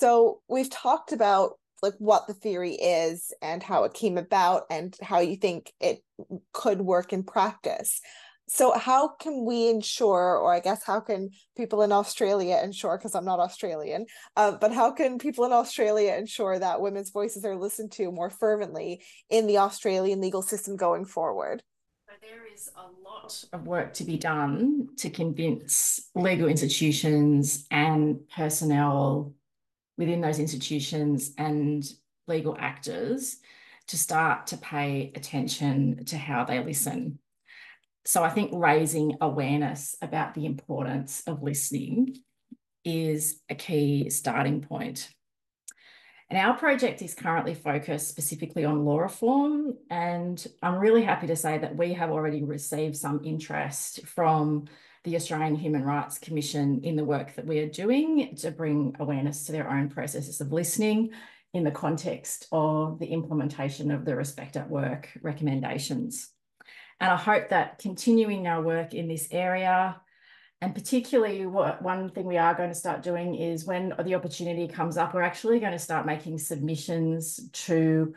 So 0.00 0.40
we've 0.48 0.70
talked 0.70 1.12
about 1.12 1.58
like 1.82 1.94
what 1.98 2.26
the 2.26 2.34
theory 2.34 2.72
is 2.72 3.32
and 3.42 3.62
how 3.62 3.84
it 3.84 3.94
came 3.94 4.18
about 4.18 4.64
and 4.70 4.96
how 5.02 5.20
you 5.20 5.36
think 5.36 5.72
it 5.80 6.02
could 6.52 6.80
work 6.80 7.12
in 7.12 7.22
practice. 7.22 8.00
So 8.48 8.72
how 8.72 9.08
can 9.08 9.44
we 9.44 9.68
ensure 9.68 10.38
or 10.38 10.54
i 10.54 10.60
guess 10.60 10.82
how 10.82 11.00
can 11.00 11.28
people 11.54 11.82
in 11.82 11.92
australia 11.92 12.58
ensure 12.64 12.96
because 12.96 13.14
i'm 13.14 13.26
not 13.26 13.40
australian 13.40 14.06
uh, 14.36 14.52
but 14.52 14.72
how 14.72 14.90
can 14.90 15.18
people 15.18 15.44
in 15.44 15.52
australia 15.52 16.14
ensure 16.14 16.58
that 16.58 16.80
women's 16.80 17.10
voices 17.10 17.44
are 17.44 17.56
listened 17.56 17.92
to 17.92 18.10
more 18.10 18.30
fervently 18.30 19.02
in 19.28 19.46
the 19.46 19.58
australian 19.58 20.22
legal 20.22 20.40
system 20.40 20.76
going 20.76 21.04
forward? 21.04 21.62
There 22.22 22.52
is 22.52 22.70
a 22.76 23.08
lot 23.08 23.44
of 23.52 23.66
work 23.66 23.94
to 23.94 24.04
be 24.04 24.16
done 24.16 24.88
to 24.96 25.10
convince 25.10 26.08
legal 26.14 26.48
institutions 26.48 27.66
and 27.70 28.18
personnel 28.34 29.34
within 29.98 30.22
those 30.22 30.38
institutions 30.38 31.32
and 31.36 31.84
legal 32.26 32.56
actors 32.58 33.36
to 33.88 33.98
start 33.98 34.46
to 34.46 34.56
pay 34.56 35.12
attention 35.14 36.04
to 36.06 36.16
how 36.16 36.44
they 36.44 36.62
listen 36.62 37.18
so 38.08 38.24
I 38.24 38.30
think 38.30 38.52
raising 38.54 39.18
awareness 39.20 39.94
about 40.00 40.32
the 40.32 40.46
importance 40.46 41.22
of 41.26 41.42
listening 41.42 42.16
is 42.82 43.42
a 43.50 43.54
key 43.54 44.08
starting 44.08 44.62
point. 44.62 45.10
And 46.30 46.38
our 46.38 46.56
project 46.56 47.02
is 47.02 47.12
currently 47.12 47.52
focused 47.52 48.08
specifically 48.08 48.64
on 48.64 48.86
law 48.86 49.00
reform. 49.00 49.74
And 49.90 50.42
I'm 50.62 50.76
really 50.76 51.02
happy 51.02 51.26
to 51.26 51.36
say 51.36 51.58
that 51.58 51.76
we 51.76 51.92
have 51.92 52.10
already 52.10 52.42
received 52.42 52.96
some 52.96 53.20
interest 53.26 54.06
from 54.06 54.68
the 55.04 55.16
Australian 55.16 55.54
Human 55.54 55.84
Rights 55.84 56.18
Commission 56.18 56.80
in 56.82 56.96
the 56.96 57.04
work 57.04 57.34
that 57.34 57.46
we 57.46 57.60
are 57.60 57.68
doing 57.68 58.34
to 58.36 58.50
bring 58.50 58.96
awareness 58.98 59.44
to 59.44 59.52
their 59.52 59.70
own 59.70 59.88
processes 59.88 60.40
of 60.40 60.52
listening 60.52 61.10
in 61.54 61.64
the 61.64 61.70
context 61.70 62.46
of 62.52 62.98
the 62.98 63.06
implementation 63.06 63.90
of 63.90 64.04
the 64.04 64.14
Respect 64.14 64.56
at 64.56 64.68
Work 64.68 65.08
recommendations. 65.22 66.30
And 67.00 67.10
I 67.10 67.16
hope 67.16 67.50
that 67.50 67.78
continuing 67.78 68.46
our 68.46 68.62
work 68.62 68.92
in 68.92 69.08
this 69.08 69.28
area, 69.30 70.00
and 70.60 70.74
particularly 70.74 71.46
what 71.46 71.80
one 71.80 72.10
thing 72.10 72.26
we 72.26 72.36
are 72.36 72.54
going 72.54 72.70
to 72.70 72.74
start 72.74 73.02
doing 73.02 73.36
is 73.36 73.64
when 73.64 73.94
the 74.04 74.16
opportunity 74.16 74.66
comes 74.66 74.96
up, 74.96 75.14
we're 75.14 75.22
actually 75.22 75.60
going 75.60 75.72
to 75.72 75.78
start 75.78 76.06
making 76.06 76.38
submissions 76.38 77.48
to 77.52 78.14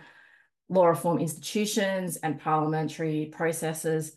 law 0.67 0.87
reform 0.87 1.19
institutions 1.19 2.15
and 2.17 2.39
parliamentary 2.39 3.31
processes 3.31 4.13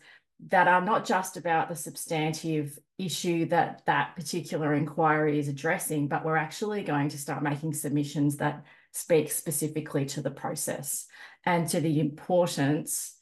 that 0.47 0.67
are 0.67 0.81
not 0.81 1.05
just 1.05 1.37
about 1.37 1.69
the 1.69 1.75
substantive 1.75 2.77
issue 2.97 3.45
that 3.47 3.81
that 3.85 4.15
particular 4.15 4.73
inquiry 4.73 5.39
is 5.39 5.47
addressing, 5.47 6.07
but 6.07 6.25
we're 6.25 6.35
actually 6.35 6.83
going 6.83 7.09
to 7.09 7.17
start 7.17 7.43
making 7.43 7.73
submissions 7.73 8.37
that 8.37 8.63
speak 8.91 9.31
specifically 9.31 10.05
to 10.05 10.21
the 10.21 10.31
process 10.31 11.05
and 11.45 11.67
to 11.67 11.79
the 11.79 11.99
importance 11.99 13.17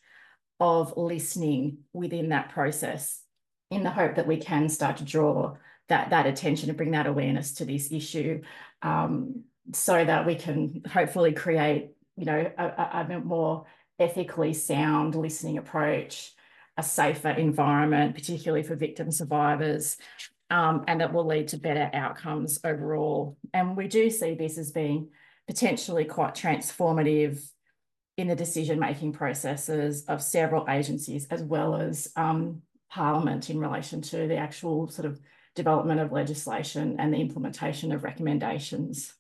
of 0.60 0.96
listening 0.98 1.80
within 1.94 2.30
that 2.30 2.50
process 2.50 3.22
in 3.72 3.84
the 3.84 3.90
hope 3.90 4.16
that 4.16 4.28
we 4.28 4.38
can 4.38 4.70
start 4.70 4.98
to 4.98 5.04
draw 5.04 5.56
that, 5.90 6.12
that 6.12 6.26
attention 6.26 6.70
and 6.70 6.78
bring 6.78 6.92
that 6.92 7.08
awareness 7.08 7.54
to 7.54 7.66
this 7.66 7.92
issue 7.92 8.42
um, 8.82 9.44
so 9.74 10.04
that 10.04 10.26
we 10.26 10.36
can 10.36 10.82
hopefully 10.92 11.34
create, 11.34 11.92
you 12.16 12.26
know, 12.26 12.52
a, 12.58 13.06
a 13.10 13.20
more 13.20 13.66
ethically 14.00 14.54
sound 14.54 15.16
listening 15.16 15.58
approach, 15.58 16.34
a 16.78 16.84
safer 16.84 17.30
environment, 17.30 18.16
particularly 18.16 18.64
for 18.64 18.76
victim 18.76 19.12
survivors, 19.12 19.98
um, 20.50 20.84
and 20.88 21.02
that 21.02 21.14
will 21.14 21.26
lead 21.26 21.48
to 21.50 21.58
better 21.58 21.90
outcomes 21.94 22.60
overall. 22.64 23.38
And 23.54 23.78
we 23.78 23.88
do 23.88 24.10
see 24.10 24.36
this 24.36 24.58
as 24.58 24.72
being 24.72 25.10
potentially 25.48 26.06
quite 26.06 26.36
transformative 26.36 27.44
in 28.18 28.28
the 28.28 28.36
decision-making 28.36 29.14
processes 29.14 30.06
of 30.06 30.22
several 30.22 30.70
agencies 30.70 31.28
as 31.32 31.42
well 31.42 31.76
as 31.76 32.12
um, 32.16 32.62
Parliament 32.90 33.50
in 33.50 33.60
relation 33.60 34.02
to 34.04 34.28
the 34.28 34.38
actual 34.38 34.88
sort 34.88 35.08
of 35.08 35.20
development 35.56 36.00
of 36.00 36.12
legislation 36.12 36.96
and 37.00 37.12
the 37.12 37.18
implementation 37.18 37.92
of 37.92 38.04
recommendations. 38.04 39.14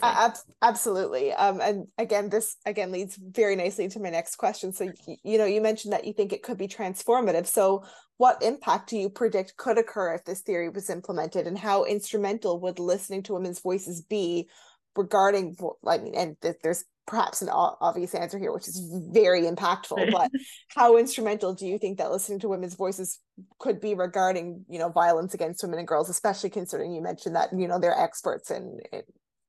Uh, 0.00 0.30
absolutely. 0.62 1.32
Um, 1.32 1.60
and 1.60 1.86
again, 1.98 2.28
this 2.28 2.56
again 2.64 2.92
leads 2.92 3.16
very 3.16 3.56
nicely 3.56 3.88
to 3.88 4.00
my 4.00 4.10
next 4.10 4.36
question. 4.36 4.72
So, 4.72 4.92
you 5.22 5.38
know, 5.38 5.44
you 5.44 5.60
mentioned 5.60 5.92
that 5.92 6.06
you 6.06 6.12
think 6.12 6.32
it 6.32 6.42
could 6.42 6.58
be 6.58 6.68
transformative. 6.68 7.46
So, 7.46 7.84
what 8.16 8.42
impact 8.42 8.90
do 8.90 8.96
you 8.96 9.10
predict 9.10 9.56
could 9.56 9.78
occur 9.78 10.14
if 10.14 10.24
this 10.24 10.40
theory 10.40 10.68
was 10.68 10.88
implemented, 10.88 11.46
and 11.46 11.58
how 11.58 11.84
instrumental 11.84 12.60
would 12.60 12.78
listening 12.78 13.22
to 13.24 13.34
women's 13.34 13.60
voices 13.60 14.02
be 14.02 14.48
regarding? 14.96 15.56
I 15.86 15.98
mean, 15.98 16.14
and 16.14 16.36
there's 16.62 16.84
perhaps 17.06 17.42
an 17.42 17.48
obvious 17.50 18.14
answer 18.14 18.38
here, 18.38 18.52
which 18.52 18.68
is 18.68 18.80
very 19.10 19.42
impactful. 19.42 20.12
but 20.12 20.30
how 20.68 20.96
instrumental 20.96 21.52
do 21.52 21.66
you 21.66 21.78
think 21.78 21.98
that 21.98 22.12
listening 22.12 22.38
to 22.40 22.48
women's 22.48 22.76
voices 22.76 23.18
could 23.58 23.80
be 23.80 23.94
regarding, 23.94 24.64
you 24.68 24.78
know, 24.78 24.88
violence 24.88 25.34
against 25.34 25.62
women 25.62 25.80
and 25.80 25.88
girls, 25.88 26.08
especially 26.08 26.50
considering 26.50 26.92
you 26.92 27.02
mentioned 27.02 27.34
that 27.34 27.50
you 27.52 27.66
know 27.66 27.78
they're 27.78 27.98
experts 27.98 28.50
in 28.50 28.78
in, 28.92 29.02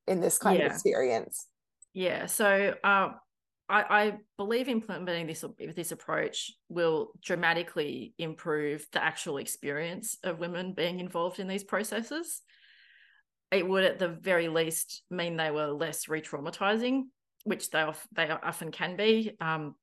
in 0.06 0.20
this 0.20 0.38
kind 0.38 0.58
yeah. 0.58 0.66
of 0.66 0.72
experience? 0.72 1.46
Yeah. 1.92 2.26
So. 2.26 2.74
Um, 2.84 3.16
I, 3.66 3.82
I 3.88 4.18
believe 4.36 4.68
implementing 4.68 5.26
this 5.26 5.42
this 5.74 5.90
approach 5.90 6.52
will 6.68 7.12
dramatically 7.24 8.12
improve 8.18 8.86
the 8.92 9.02
actual 9.02 9.38
experience 9.38 10.18
of 10.22 10.38
women 10.38 10.74
being 10.74 11.00
involved 11.00 11.40
in 11.40 11.48
these 11.48 11.64
processes 11.64 12.42
it 13.50 13.66
would 13.66 13.84
at 13.84 13.98
the 13.98 14.08
very 14.08 14.48
least 14.48 15.02
mean 15.10 15.38
they 15.38 15.50
were 15.50 15.68
less 15.68 16.08
re-traumatizing 16.08 17.04
which 17.44 17.70
they 17.70 17.86
they 18.12 18.30
often 18.30 18.72
can 18.72 18.96
be. 18.96 19.36
Um, 19.40 19.74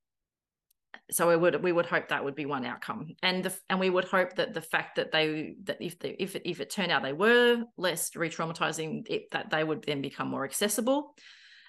so 1.12 1.28
we 1.28 1.36
would 1.36 1.62
we 1.62 1.72
would 1.72 1.86
hope 1.86 2.08
that 2.08 2.24
would 2.24 2.36
be 2.36 2.46
one 2.46 2.66
outcome, 2.66 3.16
and 3.22 3.44
the, 3.44 3.54
and 3.70 3.80
we 3.80 3.90
would 3.90 4.06
hope 4.06 4.36
that 4.36 4.54
the 4.54 4.62
fact 4.62 4.96
that 4.96 5.12
they 5.12 5.56
that 5.64 5.82
if 5.82 6.00
they, 6.00 6.16
if 6.20 6.36
it, 6.36 6.44
if 6.46 6.62
it 6.62 6.70
turned 6.70 6.92
out 6.92 7.04
they 7.04 7.14
were 7.14 7.64
less 7.78 8.16
re-traumatizing, 8.16 9.06
it, 9.10 9.30
that 9.32 9.50
they 9.50 9.64
would 9.64 9.84
then 9.84 10.02
become 10.02 10.30
more 10.30 10.46
accessible, 10.46 11.14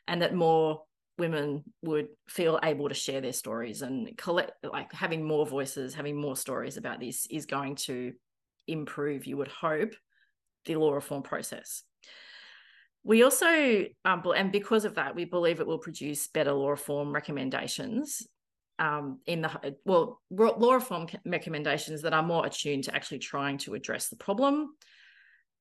and 0.06 0.22
that 0.22 0.34
more 0.34 0.82
women 1.18 1.64
would 1.82 2.08
feel 2.28 2.58
able 2.62 2.88
to 2.88 2.94
share 2.94 3.20
their 3.20 3.32
stories 3.32 3.82
and 3.82 4.16
collect 4.16 4.52
like 4.64 4.92
having 4.92 5.25
more 5.25 5.46
voices, 5.46 5.94
having 5.94 6.16
more 6.16 6.37
stories 6.37 6.76
about 6.76 7.00
this 7.00 7.26
is 7.30 7.46
going 7.46 7.75
to 7.76 8.12
improve. 8.66 9.26
You 9.26 9.37
would 9.38 9.49
hope 9.49 9.92
the 10.64 10.76
law 10.76 10.92
reform 10.92 11.22
process. 11.22 11.82
We 13.04 13.25
also, 13.25 13.84
um, 14.04 14.22
and 14.37 14.52
because 14.52 14.84
of 14.84 14.94
that, 14.94 15.16
we 15.16 15.25
believe 15.25 15.58
it 15.58 15.66
will 15.66 15.78
produce 15.78 16.28
better 16.28 16.52
law 16.52 16.70
reform 16.70 17.12
recommendations 17.12 18.22
um, 18.82 19.20
in 19.26 19.42
the 19.42 19.76
well 19.84 20.20
law 20.30 20.74
reform 20.74 21.06
recommendations 21.24 22.02
that 22.02 22.12
are 22.12 22.22
more 22.22 22.44
attuned 22.44 22.84
to 22.84 22.94
actually 22.94 23.20
trying 23.20 23.56
to 23.58 23.74
address 23.74 24.08
the 24.08 24.16
problem, 24.16 24.74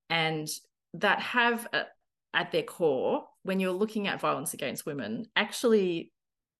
and 0.09 0.47
that 0.95 1.19
have 1.21 1.67
uh, 1.71 1.83
at 2.33 2.51
their 2.51 2.63
core 2.63 3.25
when 3.43 3.59
you're 3.59 3.71
looking 3.71 4.07
at 4.07 4.19
violence 4.19 4.53
against 4.55 4.85
women 4.85 5.25
actually 5.35 6.11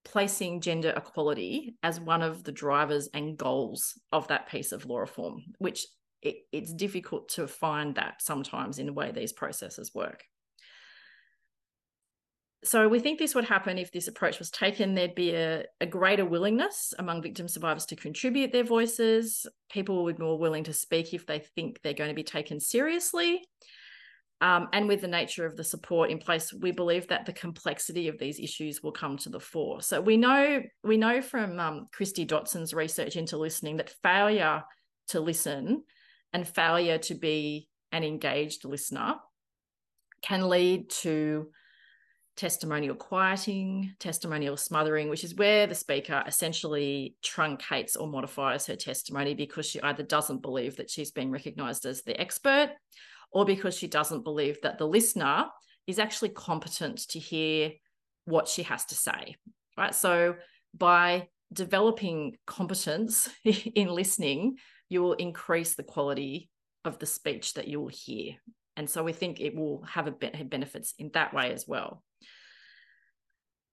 placing 0.05 0.61
gender 0.61 0.93
equality 0.95 1.75
as 1.83 1.99
one 1.99 2.21
of 2.21 2.43
the 2.43 2.51
drivers 2.51 3.09
and 3.13 3.37
goals 3.37 3.99
of 4.11 4.27
that 4.27 4.47
piece 4.47 4.71
of 4.71 4.85
law 4.85 4.99
reform, 4.99 5.43
which 5.57 5.85
it, 6.21 6.37
it's 6.51 6.73
difficult 6.73 7.29
to 7.29 7.47
find 7.47 7.95
that 7.95 8.21
sometimes 8.21 8.77
in 8.77 8.85
the 8.85 8.93
way 8.93 9.11
these 9.11 9.33
processes 9.33 9.95
work 9.95 10.23
so 12.63 12.87
we 12.87 12.99
think 12.99 13.17
this 13.17 13.33
would 13.33 13.45
happen 13.45 13.77
if 13.77 13.91
this 13.91 14.07
approach 14.07 14.37
was 14.37 14.51
taken. 14.51 14.93
There'd 14.93 15.15
be 15.15 15.33
a, 15.33 15.65
a, 15.79 15.85
greater 15.85 16.25
willingness 16.25 16.93
among 16.99 17.23
victim 17.23 17.47
survivors 17.47 17.85
to 17.87 17.95
contribute 17.95 18.51
their 18.51 18.63
voices. 18.63 19.47
People 19.71 20.03
would 20.03 20.17
be 20.17 20.23
more 20.23 20.37
willing 20.37 20.63
to 20.65 20.73
speak 20.73 21.13
if 21.13 21.25
they 21.25 21.39
think 21.39 21.81
they're 21.81 21.93
going 21.93 22.09
to 22.09 22.15
be 22.15 22.23
taken 22.23 22.59
seriously. 22.59 23.43
Um, 24.41 24.69
and 24.73 24.87
with 24.87 25.01
the 25.01 25.07
nature 25.07 25.45
of 25.45 25.55
the 25.55 25.63
support 25.63 26.09
in 26.09 26.17
place, 26.19 26.53
we 26.53 26.71
believe 26.71 27.07
that 27.07 27.25
the 27.25 27.33
complexity 27.33 28.07
of 28.07 28.17
these 28.17 28.39
issues 28.39 28.81
will 28.81 28.91
come 28.91 29.17
to 29.19 29.29
the 29.29 29.39
fore. 29.39 29.81
So 29.81 30.01
we 30.01 30.17
know 30.17 30.61
we 30.83 30.97
know 30.97 31.21
from 31.21 31.59
um, 31.59 31.87
Kristie 31.95 32.27
Dotson's 32.27 32.73
research 32.73 33.15
into 33.15 33.37
listening 33.37 33.77
that 33.77 33.93
failure 34.03 34.63
to 35.09 35.19
listen 35.19 35.83
and 36.33 36.47
failure 36.47 36.97
to 36.99 37.15
be 37.15 37.69
an 37.91 38.03
engaged 38.03 38.65
listener 38.65 39.15
can 40.23 40.47
lead 40.49 40.89
to 40.89 41.47
testimonial 42.41 42.95
quieting, 42.95 43.93
testimonial 44.00 44.57
smothering, 44.57 45.10
which 45.10 45.24
is 45.24 45.36
where 45.36 45.67
the 45.67 45.75
speaker 45.75 46.24
essentially 46.25 47.15
truncates 47.24 47.95
or 47.95 48.07
modifies 48.07 48.65
her 48.65 48.75
testimony 48.75 49.36
because 49.36 49.63
she 49.63 49.79
either 49.83 50.01
doesn't 50.01 50.41
believe 50.41 50.75
that 50.77 50.89
she's 50.89 51.12
being 51.12 51.29
recognized 51.29 51.86
as 51.86 52.01
the 52.01 52.19
expert 52.19 52.71
or 53.31 53.45
because 53.45 53.77
she 53.77 53.86
doesn't 53.86 54.24
believe 54.24 54.60
that 54.63 54.79
the 54.79 54.88
listener 54.88 55.45
is 55.86 56.00
actually 56.00 56.29
competent 56.29 56.98
to 57.10 57.19
hear 57.19 57.74
what 58.25 58.48
she 58.48 58.63
has 58.63 58.86
to 58.86 58.95
say. 58.95 59.36
Right. 59.77 59.93
So 59.93 60.33
by 60.75 61.27
developing 61.53 62.38
competence 62.48 63.29
in 63.45 63.88
listening, 63.88 64.57
you 64.89 65.03
will 65.03 65.13
increase 65.13 65.75
the 65.75 65.83
quality 65.83 66.50
of 66.86 66.98
the 66.98 67.05
speech 67.05 67.53
that 67.53 67.67
you 67.67 67.79
will 67.81 67.91
hear. 67.93 68.33
And 68.77 68.89
so 68.89 69.03
we 69.03 69.13
think 69.13 69.39
it 69.39 69.55
will 69.55 69.83
have 69.83 70.07
a 70.07 70.11
bit 70.11 70.49
benefits 70.49 70.93
in 70.97 71.11
that 71.13 71.33
way 71.33 71.51
as 71.51 71.67
well. 71.67 72.03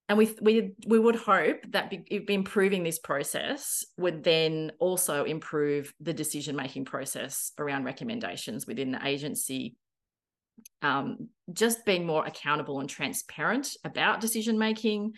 and 0.08 0.16
we 0.16 0.34
we 0.40 0.72
we 0.86 0.98
would 0.98 1.16
hope 1.16 1.60
that 1.70 1.90
be, 1.90 2.24
improving 2.28 2.82
this 2.82 2.98
process 2.98 3.84
would 3.96 4.24
then 4.24 4.72
also 4.78 5.24
improve 5.24 5.92
the 6.00 6.14
decision 6.14 6.56
making 6.56 6.84
process 6.84 7.52
around 7.58 7.84
recommendations 7.84 8.66
within 8.66 8.92
the 8.92 9.06
agency 9.06 9.76
um, 10.82 11.28
just 11.52 11.84
being 11.84 12.04
more 12.04 12.26
accountable 12.26 12.80
and 12.80 12.88
transparent 12.88 13.76
about 13.84 14.20
decision 14.20 14.58
making 14.58 15.12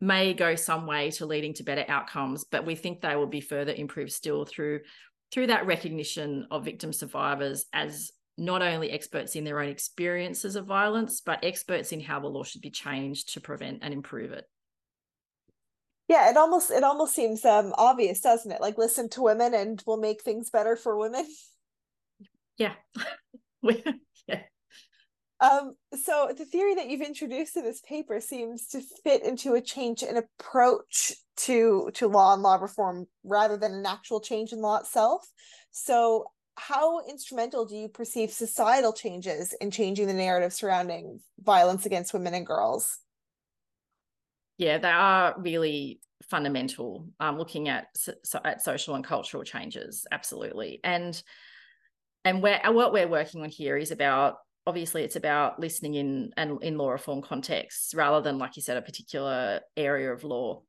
may 0.00 0.32
go 0.32 0.54
some 0.54 0.86
way 0.86 1.10
to 1.10 1.26
leading 1.26 1.52
to 1.54 1.64
better 1.64 1.84
outcomes 1.88 2.44
but 2.44 2.64
we 2.64 2.74
think 2.76 3.00
they 3.00 3.16
will 3.16 3.26
be 3.26 3.40
further 3.40 3.72
improved 3.72 4.12
still 4.12 4.44
through 4.44 4.80
through 5.32 5.48
that 5.48 5.66
recognition 5.66 6.46
of 6.50 6.64
victim 6.64 6.92
survivors 6.92 7.66
as 7.72 8.12
not 8.38 8.62
only 8.62 8.90
experts 8.90 9.34
in 9.36 9.44
their 9.44 9.60
own 9.60 9.68
experiences 9.68 10.56
of 10.56 10.66
violence, 10.66 11.20
but 11.20 11.44
experts 11.44 11.92
in 11.92 12.00
how 12.00 12.20
the 12.20 12.28
law 12.28 12.44
should 12.44 12.60
be 12.60 12.70
changed 12.70 13.34
to 13.34 13.40
prevent 13.40 13.80
and 13.82 13.92
improve 13.92 14.32
it. 14.32 14.44
Yeah, 16.08 16.30
it 16.30 16.36
almost 16.36 16.70
it 16.70 16.84
almost 16.84 17.14
seems 17.14 17.44
um 17.44 17.74
obvious, 17.76 18.20
doesn't 18.20 18.50
it? 18.50 18.60
Like 18.60 18.78
listen 18.78 19.10
to 19.10 19.22
women 19.22 19.52
and 19.52 19.82
we'll 19.86 20.00
make 20.00 20.22
things 20.22 20.50
better 20.50 20.76
for 20.76 20.96
women. 20.96 21.26
Yeah. 22.58 22.72
yeah. 23.62 24.40
Um, 25.40 25.76
so 25.94 26.32
the 26.36 26.44
theory 26.44 26.74
that 26.74 26.88
you've 26.88 27.00
introduced 27.02 27.56
in 27.56 27.62
this 27.62 27.80
paper 27.80 28.20
seems 28.20 28.66
to 28.70 28.80
fit 29.04 29.22
into 29.22 29.54
a 29.54 29.60
change 29.60 30.02
in 30.02 30.16
approach 30.16 31.12
to 31.36 31.88
to 31.94 32.08
law 32.08 32.34
and 32.34 32.42
law 32.42 32.56
reform 32.56 33.06
rather 33.22 33.56
than 33.56 33.72
an 33.72 33.86
actual 33.86 34.20
change 34.20 34.52
in 34.52 34.60
law 34.60 34.78
itself. 34.78 35.24
So 35.70 36.24
how 36.58 37.06
instrumental 37.06 37.64
do 37.64 37.76
you 37.76 37.88
perceive 37.88 38.30
societal 38.30 38.92
changes 38.92 39.54
in 39.60 39.70
changing 39.70 40.06
the 40.06 40.12
narrative 40.12 40.52
surrounding 40.52 41.20
violence 41.40 41.86
against 41.86 42.12
women 42.12 42.34
and 42.34 42.46
girls? 42.46 42.98
Yeah, 44.58 44.78
they 44.78 44.88
are 44.88 45.34
really 45.38 46.00
fundamental. 46.28 47.08
Um, 47.20 47.38
looking 47.38 47.68
at 47.68 47.86
so, 47.94 48.40
at 48.44 48.62
social 48.62 48.94
and 48.94 49.04
cultural 49.04 49.44
changes, 49.44 50.06
absolutely, 50.10 50.80
and 50.82 51.20
and 52.24 52.42
where 52.42 52.60
what 52.66 52.92
we're 52.92 53.08
working 53.08 53.42
on 53.42 53.48
here 53.48 53.76
is 53.76 53.90
about 53.90 54.36
obviously 54.66 55.02
it's 55.02 55.16
about 55.16 55.58
listening 55.58 55.94
in 55.94 56.30
and 56.36 56.62
in 56.62 56.76
law 56.76 56.90
reform 56.90 57.22
contexts 57.22 57.94
rather 57.94 58.20
than 58.20 58.38
like 58.38 58.54
you 58.54 58.60
said 58.60 58.76
a 58.76 58.82
particular 58.82 59.60
area 59.78 60.12
of 60.12 60.24
law 60.24 60.60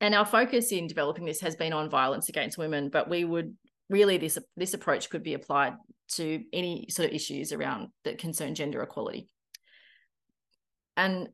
and 0.00 0.16
our 0.16 0.26
focus 0.26 0.72
in 0.72 0.88
developing 0.88 1.24
this 1.24 1.40
has 1.40 1.54
been 1.54 1.72
on 1.72 1.88
violence 1.88 2.28
against 2.28 2.58
women 2.58 2.88
but 2.88 3.08
we 3.08 3.24
would 3.24 3.54
really 3.92 4.16
this 4.16 4.38
this 4.56 4.74
approach 4.74 5.10
could 5.10 5.22
be 5.22 5.34
applied 5.34 5.74
to 6.12 6.42
any 6.52 6.86
sort 6.90 7.08
of 7.08 7.14
issues 7.14 7.52
around 7.52 7.88
that 8.04 8.18
concern 8.18 8.54
gender 8.54 8.82
equality. 8.82 9.28
And 10.96 11.28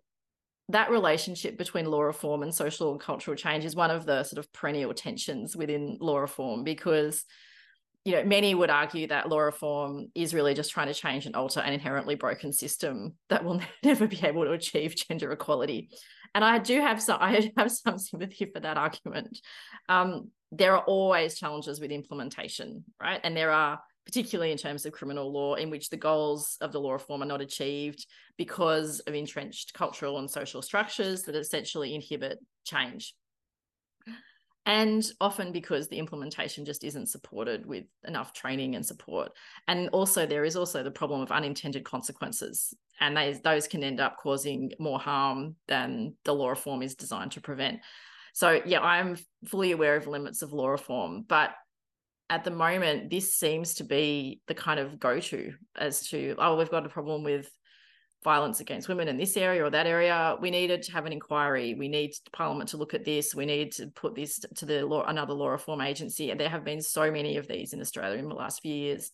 that 0.69 0.91
relationship 0.91 1.57
between 1.57 1.87
law 1.87 2.03
reform 2.03 2.43
and 2.43 2.55
social 2.55 2.93
and 2.93 3.01
cultural 3.01 3.37
change 3.37 3.65
is 3.65 3.75
one 3.75 3.91
of 3.91 4.05
the 4.05 4.23
sort 4.25 4.39
of 4.39 4.53
perennial 4.53 4.93
tensions 4.93 5.57
within 5.57 5.97
law 6.01 6.19
reform 6.19 6.63
because 6.63 7.25
you 8.05 8.13
know 8.13 8.25
many 8.25 8.55
would 8.55 8.71
argue 8.71 9.07
that 9.07 9.29
law 9.29 9.41
reform 9.41 10.09
is 10.15 10.35
really 10.35 10.55
just 10.55 10.71
trying 10.71 10.87
to 10.87 10.95
change 10.95 11.27
and 11.27 11.35
alter 11.35 11.61
an 11.61 11.73
inherently 11.73 12.15
broken 12.15 12.53
system 12.53 13.15
that 13.31 13.45
will 13.45 13.61
never 13.83 14.07
be 14.07 14.21
able 14.23 14.45
to 14.45 14.53
achieve 14.53 14.95
gender 15.09 15.33
equality. 15.33 15.89
And 16.35 16.45
i 16.45 16.59
do 16.59 16.81
have 16.81 17.01
some 17.03 17.19
i 17.21 17.51
have 17.57 17.73
some 17.73 17.99
sympathy 17.99 18.51
for 18.53 18.61
that 18.61 18.77
argument. 18.77 19.39
Um, 19.89 20.31
there 20.53 20.75
are 20.75 20.85
always 20.85 21.39
challenges 21.39 21.81
with 21.81 21.91
implementation, 21.91 22.85
right? 23.01 23.21
And 23.23 23.37
there 23.37 23.51
are, 23.51 23.81
particularly 24.07 24.53
in 24.53 24.59
terms 24.59 24.87
of 24.87 24.93
criminal 24.93 25.31
law, 25.33 25.55
in 25.55 25.71
which 25.71 25.91
the 25.91 25.97
goals 25.97 26.57
of 26.61 26.73
the 26.73 26.81
law 26.81 26.93
reform 26.93 27.23
are 27.23 27.27
not 27.27 27.41
achieved 27.41 28.07
because 28.37 29.01
of 29.01 29.15
entrenched 29.15 29.75
cultural 29.75 30.19
and 30.19 30.31
social 30.31 30.63
structures 30.63 31.25
that 31.25 31.35
essentially 31.35 31.95
inhibit 31.95 32.39
change. 32.65 33.15
And 34.65 35.03
often 35.19 35.51
because 35.51 35.89
the 35.89 35.99
implementation 35.99 36.67
just 36.67 36.85
isn't 36.85 37.09
supported 37.09 37.65
with 37.65 37.85
enough 38.07 38.35
training 38.35 38.75
and 38.75 38.85
support. 38.85 39.33
And 39.67 39.89
also, 39.91 40.27
there 40.27 40.45
is 40.45 40.57
also 40.57 40.83
the 40.83 40.91
problem 40.91 41.23
of 41.23 41.33
unintended 41.33 41.85
consequences. 41.85 42.75
And 43.01 43.17
they, 43.17 43.33
those 43.43 43.67
can 43.67 43.83
end 43.83 43.99
up 43.99 44.19
causing 44.19 44.73
more 44.79 44.99
harm 44.99 45.57
than 45.69 46.17
the 46.25 46.35
law 46.35 46.51
reform 46.51 46.83
is 46.83 46.97
designed 46.97 47.33
to 47.33 47.41
prevent. 47.41 47.81
So 48.39 48.63
yeah, 48.65 48.81
I'm 48.81 49.17
fully 49.47 49.73
aware 49.73 49.97
of 49.97 50.07
limits 50.07 50.43
of 50.43 50.53
law 50.53 50.69
reform, 50.69 51.25
but 51.27 51.51
at 52.31 52.45
the 52.45 52.53
moment, 52.53 53.11
this 53.11 53.35
seems 53.35 53.75
to 53.75 53.85
be 53.85 54.41
the 54.47 54.55
kind 54.55 54.79
of 54.79 55.01
go-to 55.01 55.55
as 55.77 56.07
to 56.11 56.37
oh, 56.39 56.57
we've 56.57 56.71
got 56.71 56.87
a 56.87 56.89
problem 56.89 57.25
with 57.25 57.51
violence 58.23 58.61
against 58.61 58.89
women 58.89 59.09
in 59.09 59.17
this 59.17 59.37
area 59.37 59.65
or 59.65 59.71
that 59.71 59.89
area. 59.89 60.37
We 60.41 60.53
needed 60.53 60.85
to 60.85 60.93
have 60.93 61.05
an 61.05 61.13
inquiry. 61.13 61.75
We 61.75 61.89
need 61.89 62.13
Parliament 62.33 62.71
to 62.71 62.77
look 62.77 62.95
at 62.95 63.05
this. 63.05 63.35
We 63.35 63.45
need 63.45 63.73
to 63.73 63.89
put 63.89 64.15
this 64.15 64.39
to 64.55 64.65
the 64.65 64.87
law, 64.87 65.05
another 65.05 65.35
law 65.35 65.49
reform 65.49 65.81
agency. 65.81 66.31
And 66.31 66.39
there 66.39 66.49
have 66.49 66.65
been 66.65 66.81
so 66.81 67.11
many 67.11 67.39
of 67.39 67.49
these 67.49 67.73
in 67.73 67.81
Australia 67.81 68.21
in 68.21 68.29
the 68.29 68.37
last 68.37 68.63
few 68.63 68.73
years 68.73 69.11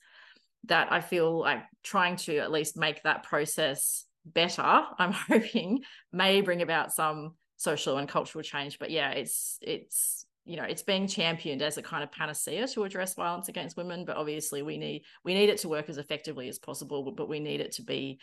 that 0.65 0.93
I 0.93 1.01
feel 1.01 1.41
like 1.41 1.63
trying 1.83 2.17
to 2.17 2.37
at 2.41 2.53
least 2.53 2.77
make 2.77 3.03
that 3.05 3.23
process 3.23 4.05
better. 4.27 4.83
I'm 4.99 5.13
hoping 5.31 5.81
may 6.13 6.43
bring 6.43 6.61
about 6.61 6.93
some 6.93 7.37
social 7.65 7.99
and 7.99 8.09
cultural 8.09 8.43
change. 8.43 8.79
But 8.79 8.91
yeah, 8.91 9.11
it's 9.11 9.59
it's 9.63 10.27
you 10.45 10.57
know 10.57 10.65
it's 10.65 10.83
being 10.83 11.09
championed 11.09 11.63
as 11.63 11.79
a 11.79 11.83
kind 11.83 12.05
of 12.05 12.13
panacea 12.13 12.69
to 12.69 12.85
address 12.85 13.15
violence 13.15 13.49
against 13.49 13.77
women. 13.77 14.05
But 14.05 14.17
obviously, 14.17 14.63
we 14.63 14.77
need 14.77 15.03
we 15.25 15.35
need 15.35 15.49
it 15.49 15.59
to 15.59 15.69
work 15.69 15.89
as 15.89 15.99
effectively 15.99 16.49
as 16.49 16.59
possible. 16.59 17.11
But 17.11 17.29
we 17.29 17.41
need 17.41 17.61
it 17.61 17.73
to 17.73 17.83
be 17.83 18.21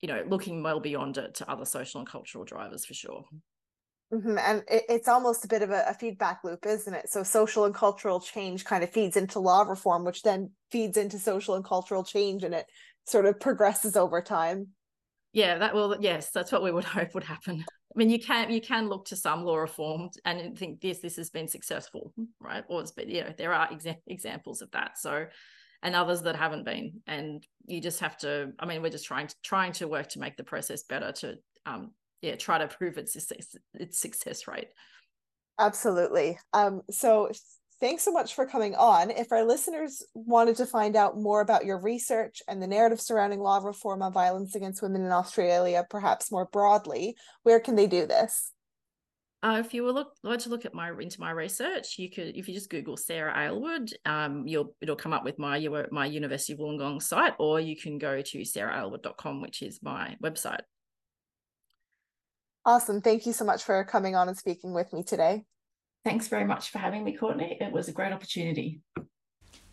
you 0.00 0.08
know 0.08 0.24
looking 0.26 0.62
well 0.62 0.80
beyond 0.80 1.16
it 1.16 1.36
to 1.36 1.50
other 1.50 1.64
social 1.64 2.00
and 2.00 2.08
cultural 2.08 2.44
drivers 2.44 2.84
for 2.84 2.94
sure. 2.94 3.24
Mm-hmm. 4.12 4.38
And 4.38 4.64
it, 4.68 4.82
it's 4.88 5.08
almost 5.08 5.44
a 5.44 5.48
bit 5.48 5.62
of 5.62 5.70
a, 5.70 5.84
a, 5.86 5.94
feedback 5.94 6.40
loop, 6.42 6.66
isn't 6.66 6.92
it? 6.92 7.08
So 7.08 7.22
social 7.22 7.64
and 7.64 7.72
cultural 7.72 8.18
change 8.18 8.64
kind 8.64 8.82
of 8.82 8.90
feeds 8.90 9.16
into 9.16 9.38
law 9.38 9.62
reform, 9.62 10.04
which 10.04 10.22
then 10.22 10.50
feeds 10.72 10.96
into 10.96 11.16
social 11.18 11.54
and 11.54 11.64
cultural 11.64 12.02
change, 12.02 12.42
and 12.42 12.52
it 12.52 12.66
sort 13.06 13.26
of 13.26 13.38
progresses 13.38 13.96
over 13.96 14.20
time. 14.20 14.68
Yeah, 15.32 15.58
that 15.58 15.74
will. 15.74 15.96
Yes, 16.00 16.30
that's 16.30 16.50
what 16.50 16.62
we 16.62 16.72
would 16.72 16.84
hope 16.96 17.14
would 17.14 17.24
happen. 17.24 17.64
I 17.94 17.98
mean, 17.98 18.10
you 18.10 18.20
can 18.20 18.50
you 18.50 18.60
can 18.60 18.88
look 18.88 19.06
to 19.06 19.16
some 19.16 19.44
law 19.44 19.56
reform 19.56 20.10
and 20.24 20.56
think 20.56 20.80
this 20.80 21.00
this 21.00 21.16
has 21.16 21.30
been 21.30 21.48
successful, 21.48 22.12
right? 22.40 22.64
Or 22.68 22.80
it's 22.80 22.92
been 22.92 23.10
you 23.10 23.22
know 23.22 23.34
there 23.36 23.52
are 23.52 23.68
exa- 23.68 24.00
examples 24.06 24.62
of 24.62 24.70
that. 24.70 24.96
So, 24.96 25.26
and 25.82 25.94
others 25.94 26.22
that 26.22 26.36
haven't 26.36 26.64
been, 26.64 27.00
and 27.06 27.44
you 27.66 27.80
just 27.80 28.00
have 28.00 28.16
to. 28.18 28.52
I 28.60 28.66
mean, 28.66 28.82
we're 28.82 28.90
just 28.90 29.06
trying 29.06 29.26
to 29.26 29.34
trying 29.42 29.72
to 29.72 29.88
work 29.88 30.08
to 30.10 30.20
make 30.20 30.36
the 30.36 30.44
process 30.44 30.84
better 30.84 31.10
to 31.12 31.36
um 31.66 31.90
yeah 32.22 32.36
try 32.36 32.58
to 32.58 32.68
prove 32.68 32.96
its 32.96 33.12
success 33.12 33.56
its 33.74 33.98
success 33.98 34.46
rate. 34.46 34.68
Absolutely. 35.58 36.38
Um. 36.52 36.82
So 36.90 37.30
thanks 37.80 38.02
so 38.02 38.12
much 38.12 38.34
for 38.34 38.46
coming 38.46 38.74
on. 38.74 39.10
If 39.10 39.32
our 39.32 39.44
listeners 39.44 40.04
wanted 40.14 40.56
to 40.56 40.66
find 40.66 40.96
out 40.96 41.18
more 41.18 41.40
about 41.40 41.64
your 41.64 41.80
research 41.80 42.42
and 42.46 42.62
the 42.62 42.66
narrative 42.66 43.00
surrounding 43.00 43.40
law 43.40 43.58
reform 43.58 44.02
on 44.02 44.12
violence 44.12 44.54
against 44.54 44.82
women 44.82 45.04
in 45.04 45.12
Australia, 45.12 45.84
perhaps 45.88 46.30
more 46.30 46.46
broadly, 46.52 47.16
where 47.42 47.60
can 47.60 47.76
they 47.76 47.86
do 47.86 48.06
this? 48.06 48.52
Uh, 49.42 49.62
if 49.64 49.72
you 49.72 49.82
were 49.82 49.92
look 49.92 50.12
like 50.22 50.38
to 50.40 50.50
look 50.50 50.66
at 50.66 50.74
my 50.74 50.90
into 51.00 51.18
my 51.18 51.30
research, 51.30 51.98
you 51.98 52.10
could 52.10 52.36
if 52.36 52.46
you 52.46 52.52
just 52.52 52.68
Google 52.68 52.98
Sarah 52.98 53.32
Ailwood, 53.34 53.90
um, 54.04 54.46
you'll 54.46 54.76
it'll 54.82 54.96
come 54.96 55.14
up 55.14 55.24
with 55.24 55.38
my 55.38 55.66
my 55.90 56.04
University 56.04 56.52
of 56.52 56.58
Wollongong 56.58 57.00
site, 57.00 57.32
or 57.38 57.58
you 57.58 57.74
can 57.74 57.96
go 57.96 58.20
to 58.20 58.38
sarahailwood.com, 58.38 59.40
which 59.40 59.62
is 59.62 59.82
my 59.82 60.14
website. 60.22 60.60
Awesome. 62.66 63.00
Thank 63.00 63.24
you 63.24 63.32
so 63.32 63.46
much 63.46 63.64
for 63.64 63.82
coming 63.84 64.14
on 64.14 64.28
and 64.28 64.36
speaking 64.36 64.74
with 64.74 64.92
me 64.92 65.02
today. 65.02 65.44
Thanks 66.04 66.28
very 66.28 66.44
much 66.44 66.70
for 66.70 66.78
having 66.78 67.04
me, 67.04 67.14
Courtney. 67.14 67.58
It 67.60 67.72
was 67.72 67.88
a 67.88 67.92
great 67.92 68.12
opportunity. 68.12 68.80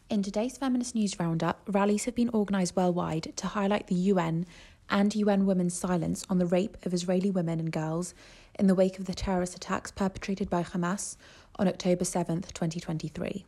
In 0.10 0.24
today's 0.24 0.58
Feminist 0.58 0.94
News 0.94 1.18
Roundup, 1.20 1.62
rallies 1.68 2.06
have 2.06 2.16
been 2.16 2.30
organised 2.30 2.76
worldwide 2.76 3.34
to 3.38 3.48
highlight 3.48 3.88
the 3.88 3.96
UN 3.96 4.46
and 4.90 5.16
UN 5.16 5.46
Women's 5.46 5.74
silence 5.74 6.26
on 6.30 6.38
the 6.38 6.46
rape 6.46 6.78
of 6.86 6.94
Israeli 6.94 7.30
women 7.30 7.60
and 7.60 7.72
girls 7.72 8.14
in 8.60 8.68
the 8.68 8.76
wake 8.76 9.00
of 9.00 9.06
the 9.06 9.14
terrorist 9.14 9.56
attacks 9.56 9.92
perpetrated 9.92 10.50
by 10.50 10.64
Hamas 10.64 11.16
on 11.58 11.68
October 11.68 12.04
7th, 12.04 12.54
2023. 12.54 13.46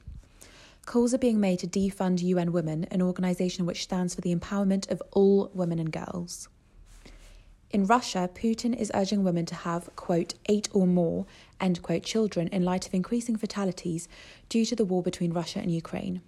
Calls 0.86 1.14
are 1.14 1.20
being 1.20 1.40
made 1.40 1.60
to 1.60 1.68
defund 1.68 2.22
UN 2.24 2.52
Women, 2.54 2.86
an 2.86 3.02
organisation 3.02 3.66
which 3.66 3.84
stands 3.84 4.16
for 4.16 4.22
the 4.22 4.34
empowerment 4.34 4.90
of 4.90 5.04
all 5.12 5.52
women 5.54 5.80
and 5.80 5.92
girls. 5.92 6.48
In 7.72 7.86
Russia, 7.86 8.28
Putin 8.34 8.76
is 8.76 8.92
urging 8.96 9.24
women 9.24 9.46
to 9.46 9.54
have, 9.54 9.96
quote, 9.96 10.34
eight 10.48 10.68
or 10.74 10.88
more, 10.88 11.28
end 11.62 11.84
quote, 11.84 12.02
children 12.02 12.48
in 12.48 12.64
light 12.64 12.88
of 12.88 12.96
increasing 12.96 13.36
fatalities 13.36 14.08
due 14.50 14.66
to 14.66 14.76
the 14.76 14.86
war 14.86 15.04
between 15.04 15.34
Russia 15.34 15.60
and 15.60 15.72
Ukraine. 15.72 16.22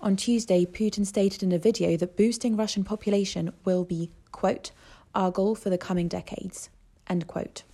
On 0.00 0.14
Tuesday, 0.14 0.64
Putin 0.64 1.04
stated 1.04 1.42
in 1.42 1.50
a 1.50 1.58
video 1.58 1.96
that 1.96 2.16
boosting 2.16 2.56
Russian 2.56 2.84
population 2.84 3.52
will 3.64 3.84
be, 3.84 4.10
quote, 4.30 4.70
our 5.16 5.32
goal 5.32 5.56
for 5.56 5.68
the 5.68 5.78
coming 5.78 6.06
decades, 6.06 6.70
end 7.08 7.26
quote. 7.26 7.64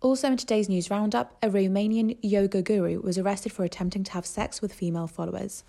Also, 0.00 0.28
in 0.28 0.36
today's 0.36 0.68
news 0.68 0.90
roundup, 0.90 1.36
a 1.42 1.48
Romanian 1.48 2.16
yoga 2.22 2.62
guru 2.62 3.00
was 3.02 3.18
arrested 3.18 3.52
for 3.52 3.64
attempting 3.64 4.04
to 4.04 4.12
have 4.12 4.24
sex 4.24 4.62
with 4.62 4.72
female 4.72 5.08
followers. 5.08 5.64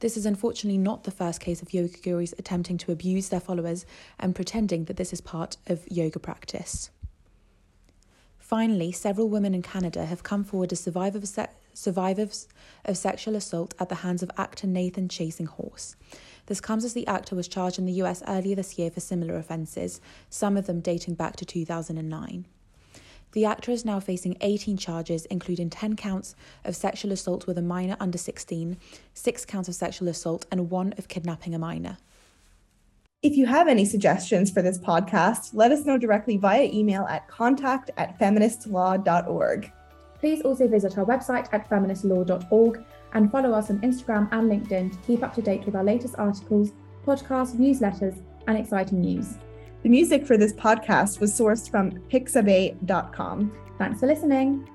This 0.00 0.16
is 0.16 0.26
unfortunately 0.26 0.78
not 0.78 1.04
the 1.04 1.12
first 1.12 1.40
case 1.40 1.62
of 1.62 1.72
yoga 1.72 1.96
gurus 1.98 2.34
attempting 2.38 2.76
to 2.78 2.90
abuse 2.90 3.28
their 3.28 3.38
followers 3.38 3.86
and 4.18 4.34
pretending 4.34 4.86
that 4.86 4.96
this 4.96 5.12
is 5.12 5.20
part 5.20 5.58
of 5.68 5.86
yoga 5.88 6.18
practice. 6.18 6.90
Finally, 8.36 8.90
several 8.90 9.28
women 9.28 9.54
in 9.54 9.62
Canada 9.62 10.06
have 10.06 10.24
come 10.24 10.42
forward 10.42 10.72
as 10.72 10.80
survivors 10.80 11.22
of, 11.22 11.28
se- 11.28 11.46
survivors 11.72 12.48
of 12.84 12.98
sexual 12.98 13.36
assault 13.36 13.74
at 13.78 13.88
the 13.88 13.96
hands 13.96 14.24
of 14.24 14.30
actor 14.36 14.66
Nathan 14.66 15.08
Chasing 15.08 15.46
Horse. 15.46 15.94
This 16.46 16.60
comes 16.60 16.84
as 16.84 16.94
the 16.94 17.06
actor 17.06 17.36
was 17.36 17.46
charged 17.46 17.78
in 17.78 17.86
the 17.86 18.02
US 18.02 18.24
earlier 18.26 18.56
this 18.56 18.76
year 18.76 18.90
for 18.90 18.98
similar 18.98 19.36
offences, 19.36 20.00
some 20.28 20.56
of 20.56 20.66
them 20.66 20.80
dating 20.80 21.14
back 21.14 21.36
to 21.36 21.44
2009. 21.44 22.46
The 23.32 23.44
actor 23.44 23.70
is 23.70 23.84
now 23.84 24.00
facing 24.00 24.36
18 24.40 24.78
charges, 24.78 25.26
including 25.26 25.70
10 25.70 25.96
counts 25.96 26.34
of 26.64 26.74
sexual 26.74 27.12
assault 27.12 27.46
with 27.46 27.58
a 27.58 27.62
minor 27.62 27.96
under 28.00 28.18
16, 28.18 28.76
6 29.12 29.44
counts 29.44 29.68
of 29.68 29.74
sexual 29.74 30.08
assault, 30.08 30.46
and 30.50 30.70
one 30.70 30.94
of 30.96 31.08
kidnapping 31.08 31.54
a 31.54 31.58
minor. 31.58 31.98
If 33.20 33.36
you 33.36 33.46
have 33.46 33.66
any 33.66 33.84
suggestions 33.84 34.50
for 34.50 34.62
this 34.62 34.78
podcast, 34.78 35.50
let 35.52 35.72
us 35.72 35.84
know 35.84 35.98
directly 35.98 36.36
via 36.36 36.70
email 36.72 37.04
at 37.06 37.28
contact 37.28 37.90
at 37.96 38.18
feministlaw.org. 38.18 39.72
Please 40.20 40.42
also 40.42 40.66
visit 40.68 40.96
our 40.98 41.04
website 41.04 41.48
at 41.52 41.68
feministlaw.org 41.68 42.84
and 43.12 43.30
follow 43.30 43.52
us 43.52 43.70
on 43.70 43.80
Instagram 43.80 44.28
and 44.32 44.50
LinkedIn 44.50 44.92
to 44.92 44.98
keep 45.06 45.22
up 45.22 45.34
to 45.34 45.42
date 45.42 45.64
with 45.66 45.74
our 45.74 45.84
latest 45.84 46.14
articles, 46.16 46.70
podcasts, 47.04 47.56
newsletters, 47.56 48.22
and 48.46 48.56
exciting 48.56 49.00
news. 49.00 49.36
The 49.82 49.88
music 49.88 50.26
for 50.26 50.36
this 50.36 50.52
podcast 50.52 51.20
was 51.20 51.32
sourced 51.32 51.70
from 51.70 51.92
pixabay.com. 52.10 53.52
Thanks 53.78 54.00
for 54.00 54.06
listening. 54.06 54.68